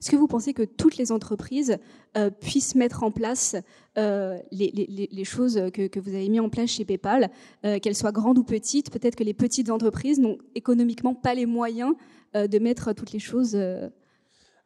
Est-ce 0.00 0.10
que 0.10 0.16
vous 0.16 0.26
pensez 0.26 0.54
que 0.54 0.62
toutes 0.62 0.96
les 0.96 1.12
entreprises 1.12 1.76
euh, 2.16 2.30
puissent 2.30 2.74
mettre 2.74 3.02
en 3.02 3.10
place 3.10 3.56
les, 3.96 5.24
choses 5.24 5.60
que, 5.74 6.00
vous 6.00 6.14
avez 6.14 6.28
mis 6.28 6.40
en 6.40 6.48
place 6.48 6.70
chez 6.70 6.86
PayPal, 6.86 7.30
qu'elles 7.62 7.94
soient 7.94 8.12
grandes 8.12 8.38
ou 8.38 8.44
petites 8.44 8.90
Peut-être 8.90 9.14
que 9.14 9.24
les 9.24 9.34
petites 9.34 9.68
entreprises 9.68 10.18
n'ont 10.18 10.38
économiquement 10.54 11.14
pas 11.14 11.34
les 11.34 11.44
moyens 11.44 11.94
euh, 12.36 12.46
de 12.46 12.58
mettre 12.60 12.92
toutes 12.92 13.10
les 13.10 13.18
choses 13.18 13.56
euh, 13.56 13.88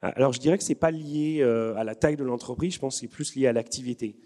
alors 0.02 0.34
je 0.34 0.38
dirais 0.38 0.58
que 0.58 0.64
c'est 0.64 0.74
pas 0.74 0.90
lié 0.90 1.38
euh, 1.40 1.74
à 1.76 1.84
la 1.84 1.94
taille 1.94 2.16
de 2.16 2.24
l'entreprise, 2.24 2.74
je 2.74 2.78
pense 2.78 2.96
que 2.96 3.00
c'est 3.00 3.08
plus 3.08 3.34
lié 3.36 3.46
à 3.46 3.54
l'activité. 3.54 4.16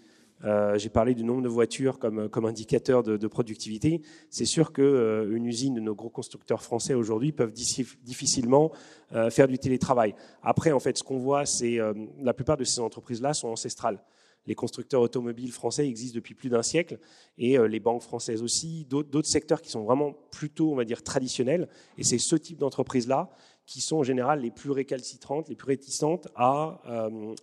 J'ai 0.43 0.89
parlé 0.89 1.13
du 1.13 1.23
nombre 1.23 1.41
de 1.41 1.49
voitures 1.49 1.99
comme, 1.99 2.29
comme 2.29 2.45
indicateur 2.45 3.03
de, 3.03 3.27
productivité. 3.27 4.01
C'est 4.29 4.45
sûr 4.45 4.71
qu'une 4.71 5.45
usine 5.45 5.73
de 5.73 5.81
nos 5.81 5.95
gros 5.95 6.09
constructeurs 6.09 6.63
français 6.63 6.93
aujourd'hui 6.93 7.31
peuvent 7.31 7.51
difficilement 7.51 8.71
faire 9.29 9.47
du 9.47 9.59
télétravail. 9.59 10.15
Après, 10.41 10.71
en 10.71 10.79
fait, 10.79 10.97
ce 10.97 11.03
qu'on 11.03 11.17
voit, 11.17 11.45
c'est 11.45 11.77
la 12.21 12.33
plupart 12.33 12.57
de 12.57 12.63
ces 12.63 12.79
entreprises-là 12.79 13.33
sont 13.33 13.49
ancestrales. 13.49 14.01
Les 14.45 14.55
constructeurs 14.55 15.01
automobiles 15.01 15.51
français 15.51 15.87
existent 15.87 16.15
depuis 16.15 16.33
plus 16.33 16.49
d'un 16.49 16.63
siècle 16.63 16.97
et 17.37 17.57
les 17.57 17.79
banques 17.79 18.01
françaises 18.01 18.41
aussi, 18.41 18.85
d'autres 18.85 19.27
secteurs 19.27 19.61
qui 19.61 19.69
sont 19.69 19.83
vraiment 19.83 20.13
plutôt, 20.31 20.71
on 20.71 20.75
va 20.75 20.85
dire, 20.85 21.03
traditionnels. 21.03 21.67
Et 21.97 22.03
c'est 22.03 22.17
ce 22.17 22.35
type 22.35 22.57
d'entreprise-là 22.57 23.29
qui 23.69 23.81
sont 23.81 23.97
en 23.97 24.03
général 24.03 24.41
les 24.41 24.49
plus 24.49 24.71
récalcitrantes, 24.71 25.47
les 25.47 25.55
plus 25.55 25.67
réticentes 25.67 26.27
à, 26.35 26.81
euh, 26.89 27.35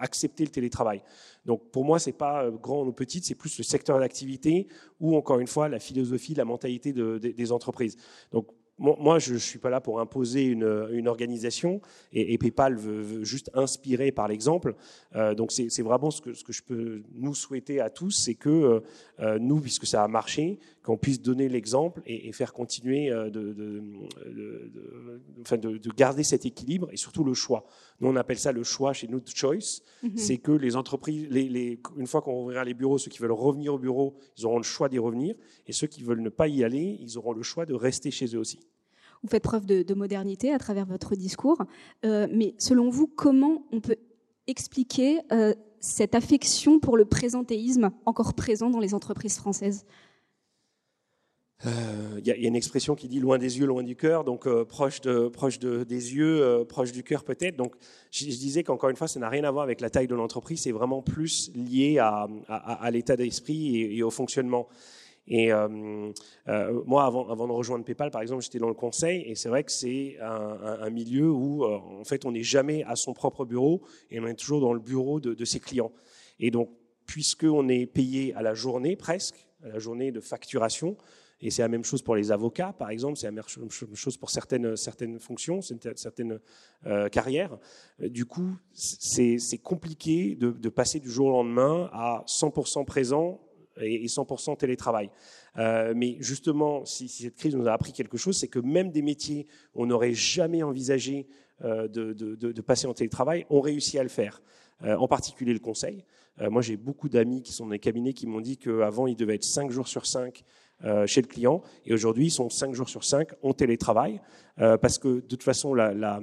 accepter 0.00 0.44
le 0.44 0.50
télétravail. 0.50 1.02
Donc 1.46 1.70
pour 1.70 1.84
moi, 1.84 2.00
c'est 2.00 2.10
pas 2.10 2.42
euh, 2.42 2.50
grand 2.50 2.84
ou 2.84 2.92
petite, 2.92 3.24
c'est 3.24 3.36
plus 3.36 3.56
le 3.58 3.62
secteur 3.62 4.00
d'activité 4.00 4.66
ou 4.98 5.16
encore 5.16 5.38
une 5.38 5.46
fois 5.46 5.68
la 5.68 5.78
philosophie, 5.78 6.34
la 6.34 6.44
mentalité 6.44 6.92
des 6.92 7.52
entreprises. 7.52 7.96
Donc 8.32 8.48
moi, 8.80 9.20
je 9.20 9.34
ne 9.34 9.38
suis 9.38 9.58
pas 9.58 9.70
là 9.70 9.80
pour 9.80 10.00
imposer 10.00 10.44
une, 10.44 11.08
organisation 11.08 11.80
et, 12.12 12.36
PayPal 12.38 12.76
veut, 12.76 13.24
juste 13.24 13.50
inspirer 13.54 14.10
par 14.12 14.26
l'exemple. 14.26 14.74
Euh, 15.14 15.34
donc 15.34 15.52
c'est 15.52 15.82
vraiment 15.82 16.10
ce 16.10 16.20
que, 16.20 16.32
ce 16.32 16.44
je 16.48 16.62
peux 16.62 17.02
nous 17.14 17.34
souhaiter 17.34 17.80
à 17.80 17.90
tous, 17.90 18.10
c'est 18.10 18.34
que 18.34 18.82
nous, 19.38 19.60
puisque 19.60 19.86
ça 19.86 20.02
a 20.02 20.08
marché, 20.08 20.58
qu'on 20.88 20.96
puisse 20.96 21.20
donner 21.20 21.50
l'exemple 21.50 22.00
et, 22.06 22.32
faire 22.32 22.54
continuer 22.54 23.10
de, 23.10 23.28
de, 23.28 23.82
enfin 25.42 25.58
de, 25.58 25.78
garder 25.94 26.22
cet 26.22 26.46
équilibre 26.46 26.88
et 26.90 26.96
surtout 26.96 27.24
le 27.24 27.34
choix. 27.34 27.66
Nous, 28.00 28.08
on 28.08 28.16
appelle 28.16 28.38
ça 28.38 28.52
le 28.52 28.62
choix 28.62 28.94
chez 28.94 29.06
nous, 29.06 29.20
choice. 29.26 29.82
Mm-hmm. 30.02 30.16
C'est 30.16 30.38
que 30.38 30.50
les 30.50 30.76
entreprises, 30.76 31.26
les, 31.28 31.46
les, 31.46 31.78
une 31.98 32.06
fois 32.06 32.22
qu'on 32.22 32.40
ouvrira 32.40 32.64
les 32.64 32.72
bureaux, 32.72 32.96
ceux 32.96 33.10
qui 33.10 33.18
veulent 33.18 33.32
revenir 33.32 33.74
au 33.74 33.78
bureau, 33.78 34.16
ils 34.38 34.46
auront 34.46 34.56
le 34.56 34.62
choix 34.62 34.88
d'y 34.88 34.98
revenir 34.98 35.34
et 35.66 35.72
ceux 35.72 35.88
qui 35.88 36.02
veulent 36.02 36.22
ne 36.22 36.30
pas 36.30 36.48
y 36.48 36.64
aller, 36.64 36.96
ils 37.02 37.18
auront 37.18 37.34
le 37.34 37.42
choix 37.42 37.66
de 37.66 37.74
rester 37.74 38.10
chez 38.10 38.34
eux 38.34 38.38
aussi. 38.38 38.58
Vous 39.22 39.28
faites 39.28 39.42
preuve 39.42 39.66
de, 39.66 39.92
modernité 39.92 40.54
à 40.54 40.58
travers 40.58 40.86
votre 40.86 41.16
discours, 41.16 41.58
euh, 42.06 42.28
mais 42.32 42.54
selon 42.56 42.88
vous, 42.88 43.08
comment 43.08 43.66
on 43.72 43.82
peut 43.82 43.96
expliquer 44.46 45.20
euh, 45.32 45.52
cette 45.80 46.14
affection 46.14 46.80
pour 46.80 46.96
le 46.96 47.04
présentéisme 47.04 47.90
encore 48.06 48.32
présent 48.32 48.70
dans 48.70 48.80
les 48.80 48.94
entreprises 48.94 49.36
françaises? 49.36 49.84
Il 51.64 51.70
euh, 51.70 52.20
y, 52.24 52.30
a 52.30 52.48
une 52.48 52.54
expression 52.54 52.94
qui 52.94 53.08
dit 53.08 53.18
loin 53.18 53.36
des 53.36 53.58
yeux, 53.58 53.66
loin 53.66 53.82
du 53.82 53.96
cœur, 53.96 54.22
donc 54.22 54.48
proche, 54.64 55.00
de, 55.00 55.28
proche 55.28 55.58
de, 55.58 55.82
des 55.82 56.14
yeux, 56.14 56.64
proche 56.68 56.92
du 56.92 57.02
cœur 57.02 57.24
peut-être. 57.24 57.56
Donc 57.56 57.74
je, 58.12 58.24
disais 58.24 58.62
qu'encore 58.62 58.90
une 58.90 58.96
fois, 58.96 59.08
ça 59.08 59.18
n'a 59.18 59.28
rien 59.28 59.42
à 59.44 59.50
voir 59.50 59.64
avec 59.64 59.80
la 59.80 59.90
taille 59.90 60.06
de 60.06 60.14
l'entreprise, 60.14 60.60
c'est 60.60 60.72
vraiment 60.72 61.02
plus 61.02 61.50
lié 61.54 61.98
à, 61.98 62.90
l'état 62.92 63.16
d'esprit 63.16 63.96
et, 63.98 64.02
au 64.02 64.10
fonctionnement. 64.10 64.68
Et 65.28 65.52
euh, 65.52 66.10
euh, 66.48 66.82
moi, 66.86 67.04
avant, 67.04 67.46
de 67.46 67.52
rejoindre 67.52 67.84
PayPal, 67.84 68.10
par 68.10 68.22
exemple, 68.22 68.42
j'étais 68.42 68.58
dans 68.58 68.68
le 68.68 68.74
conseil, 68.74 69.22
et 69.26 69.34
c'est 69.34 69.50
vrai 69.50 69.62
que 69.62 69.70
c'est 69.70 70.16
un, 70.20 70.88
milieu 70.90 71.30
où, 71.30 71.64
euh, 71.64 71.76
en 72.00 72.04
fait, 72.04 72.24
on 72.24 72.32
n'est 72.32 72.42
jamais 72.42 72.82
à 72.84 72.96
son 72.96 73.12
propre 73.12 73.44
bureau, 73.44 73.82
et 74.10 74.18
on 74.20 74.26
est 74.26 74.34
toujours 74.34 74.60
dans 74.60 74.72
le 74.72 74.80
bureau 74.80 75.20
de, 75.20 75.44
ses 75.44 75.60
clients. 75.60 75.92
Et 76.40 76.50
donc, 76.50 76.70
puisqu'on 77.06 77.68
est 77.68 77.86
payé 77.86 78.34
à 78.34 78.42
la 78.42 78.54
journée 78.54 78.96
presque, 78.96 79.46
à 79.62 79.68
la 79.68 79.78
journée 79.78 80.12
de 80.12 80.20
facturation, 80.20 80.96
et 81.40 81.50
c'est 81.50 81.62
la 81.62 81.68
même 81.68 81.84
chose 81.84 82.02
pour 82.02 82.16
les 82.16 82.32
avocats, 82.32 82.72
par 82.72 82.90
exemple, 82.90 83.16
c'est 83.16 83.26
la 83.26 83.32
même 83.32 83.44
chose 83.94 84.16
pour 84.16 84.30
certaines, 84.30 84.76
certaines 84.76 85.20
fonctions, 85.20 85.60
certaines 85.62 86.40
carrières. 87.12 87.56
Du 88.00 88.24
coup, 88.24 88.56
c'est 88.72 89.38
compliqué 89.62 90.34
de, 90.34 90.68
passer 90.68 90.98
du 90.98 91.10
jour 91.10 91.28
au 91.28 91.30
lendemain 91.30 91.90
à 91.92 92.24
100% 92.26 92.84
présent 92.84 93.40
et 93.80 94.06
100% 94.06 94.56
télétravail. 94.56 95.10
Euh, 95.56 95.92
mais 95.96 96.16
justement, 96.20 96.84
si, 96.84 97.08
cette 97.08 97.36
crise 97.36 97.54
nous 97.54 97.68
a 97.68 97.72
appris 97.72 97.92
quelque 97.92 98.16
chose, 98.16 98.36
c'est 98.36 98.48
que 98.48 98.58
même 98.58 98.90
des 98.90 99.02
métiers 99.02 99.46
on 99.74 99.86
n'aurait 99.86 100.14
jamais 100.14 100.62
envisagé 100.62 101.26
euh, 101.64 101.88
de, 101.88 102.60
passer 102.60 102.86
en 102.86 102.94
télétravail 102.94 103.46
ont 103.50 103.60
réussi 103.60 103.98
à 103.98 104.02
le 104.02 104.08
faire. 104.08 104.42
Euh, 104.84 104.94
en 104.94 105.08
particulier 105.08 105.52
le 105.52 105.58
conseil. 105.58 106.04
moi, 106.40 106.62
j'ai 106.62 106.76
beaucoup 106.76 107.08
d'amis 107.08 107.42
qui 107.42 107.52
sont 107.52 107.64
dans 107.64 107.72
les 107.72 107.80
cabinets 107.80 108.12
qui 108.12 108.28
m'ont 108.28 108.40
dit 108.40 108.56
qu'avant, 108.56 109.08
ils 109.08 109.16
devaient 109.16 109.34
être 109.34 109.42
5 109.42 109.72
jours 109.72 109.88
sur 109.88 110.06
5 110.06 110.44
euh, 110.44 110.67
chez 111.06 111.20
le 111.22 111.26
client. 111.26 111.62
Et 111.86 111.92
aujourd'hui, 111.92 112.26
ils 112.26 112.30
sont 112.30 112.50
5 112.50 112.74
jours 112.74 112.88
sur 112.88 113.04
5 113.04 113.30
en 113.42 113.52
télétravail, 113.52 114.20
euh, 114.60 114.76
parce 114.76 114.98
que 114.98 115.08
de 115.08 115.20
toute 115.20 115.42
façon, 115.42 115.74
la, 115.74 116.20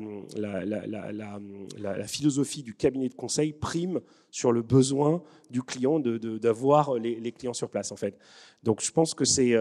philosophie 2.08 2.64
du 2.64 2.74
cabinet 2.74 3.10
de 3.10 3.14
conseil 3.14 3.54
prime 3.54 4.00
sur 4.32 4.52
le 4.52 4.62
besoin 4.62 5.22
du 5.50 5.62
client 5.62 6.00
d'avoir 6.00 6.94
de, 6.94 7.00
les, 7.00 7.20
les, 7.20 7.32
clients 7.32 7.54
sur 7.54 7.70
place, 7.70 7.92
en 7.92 7.96
fait. 7.96 8.18
Donc, 8.64 8.82
je 8.82 8.92
pense 8.92 9.14
que 9.14 9.26
c'est... 9.26 9.56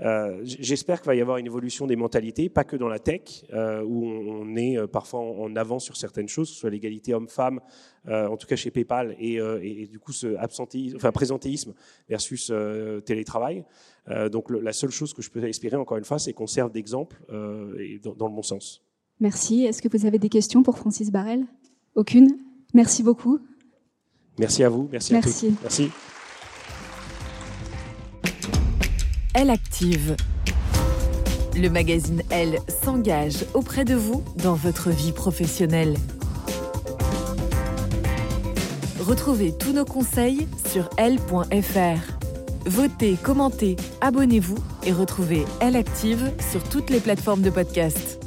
Euh, 0.00 0.40
j'espère 0.44 1.00
qu'il 1.00 1.08
va 1.08 1.14
y 1.14 1.20
avoir 1.20 1.38
une 1.38 1.46
évolution 1.46 1.86
des 1.86 1.96
mentalités, 1.96 2.48
pas 2.48 2.64
que 2.64 2.76
dans 2.76 2.88
la 2.88 2.98
tech, 2.98 3.44
euh, 3.52 3.82
où 3.82 4.04
on, 4.06 4.54
est 4.56 4.78
euh, 4.78 4.86
parfois 4.86 5.20
en 5.20 5.54
avance 5.56 5.84
sur 5.84 5.96
certaines 5.96 6.28
choses, 6.28 6.48
que 6.48 6.54
ce 6.54 6.60
soit 6.60 6.70
l'égalité 6.70 7.14
homme-femme, 7.14 7.60
en 8.06 8.36
tout 8.38 8.46
cas 8.46 8.56
chez 8.56 8.70
PayPal, 8.70 9.14
et, 9.18 9.86
du 9.86 9.98
coup 9.98 10.12
ce 10.12 10.34
absentéisme, 10.36 10.96
enfin 10.96 11.12
présentéisme 11.12 11.74
versus 12.08 12.50
télétravail. 13.04 13.64
donc 14.32 14.50
la 14.50 14.72
seule 14.72 14.90
chose 14.90 15.12
que 15.12 15.20
je 15.20 15.30
peux 15.30 15.44
espérer, 15.44 15.76
encore 15.76 15.98
une 15.98 16.04
fois, 16.04 16.18
c'est 16.18 16.32
qu'on 16.32 16.46
serve 16.46 16.72
d'exemple 16.72 17.20
dans, 17.28 18.28
le 18.28 18.34
bon 18.34 18.42
sens. 18.42 18.82
Merci. 19.20 19.64
Est-ce 19.64 19.82
que 19.82 19.88
vous 19.94 20.06
avez 20.06 20.18
des 20.18 20.30
questions 20.30 20.62
pour 20.62 20.78
Francis 20.78 21.10
Barrel? 21.10 21.44
Aucune? 21.96 22.38
Merci 22.72 23.02
beaucoup. 23.02 23.40
Merci 24.38 24.64
à 24.64 24.70
vous. 24.70 24.88
Merci, 24.90 25.12
Merci. 25.12 25.46
à 25.46 25.50
tous. 25.50 25.58
Merci. 25.62 25.90
Elle 29.40 29.50
Active. 29.50 30.16
Le 31.54 31.68
magazine 31.68 32.22
Elle 32.28 32.58
s'engage 32.82 33.44
auprès 33.54 33.84
de 33.84 33.94
vous 33.94 34.24
dans 34.42 34.54
votre 34.54 34.90
vie 34.90 35.12
professionnelle. 35.12 35.94
Retrouvez 38.98 39.56
tous 39.56 39.72
nos 39.72 39.84
conseils 39.84 40.48
sur 40.68 40.90
elle.fr. 40.96 42.00
Votez, 42.66 43.16
commentez, 43.22 43.76
abonnez-vous 44.00 44.58
et 44.84 44.92
retrouvez 44.92 45.44
Elle 45.60 45.76
Active 45.76 46.32
sur 46.50 46.64
toutes 46.64 46.90
les 46.90 46.98
plateformes 46.98 47.42
de 47.42 47.50
podcast. 47.50 48.17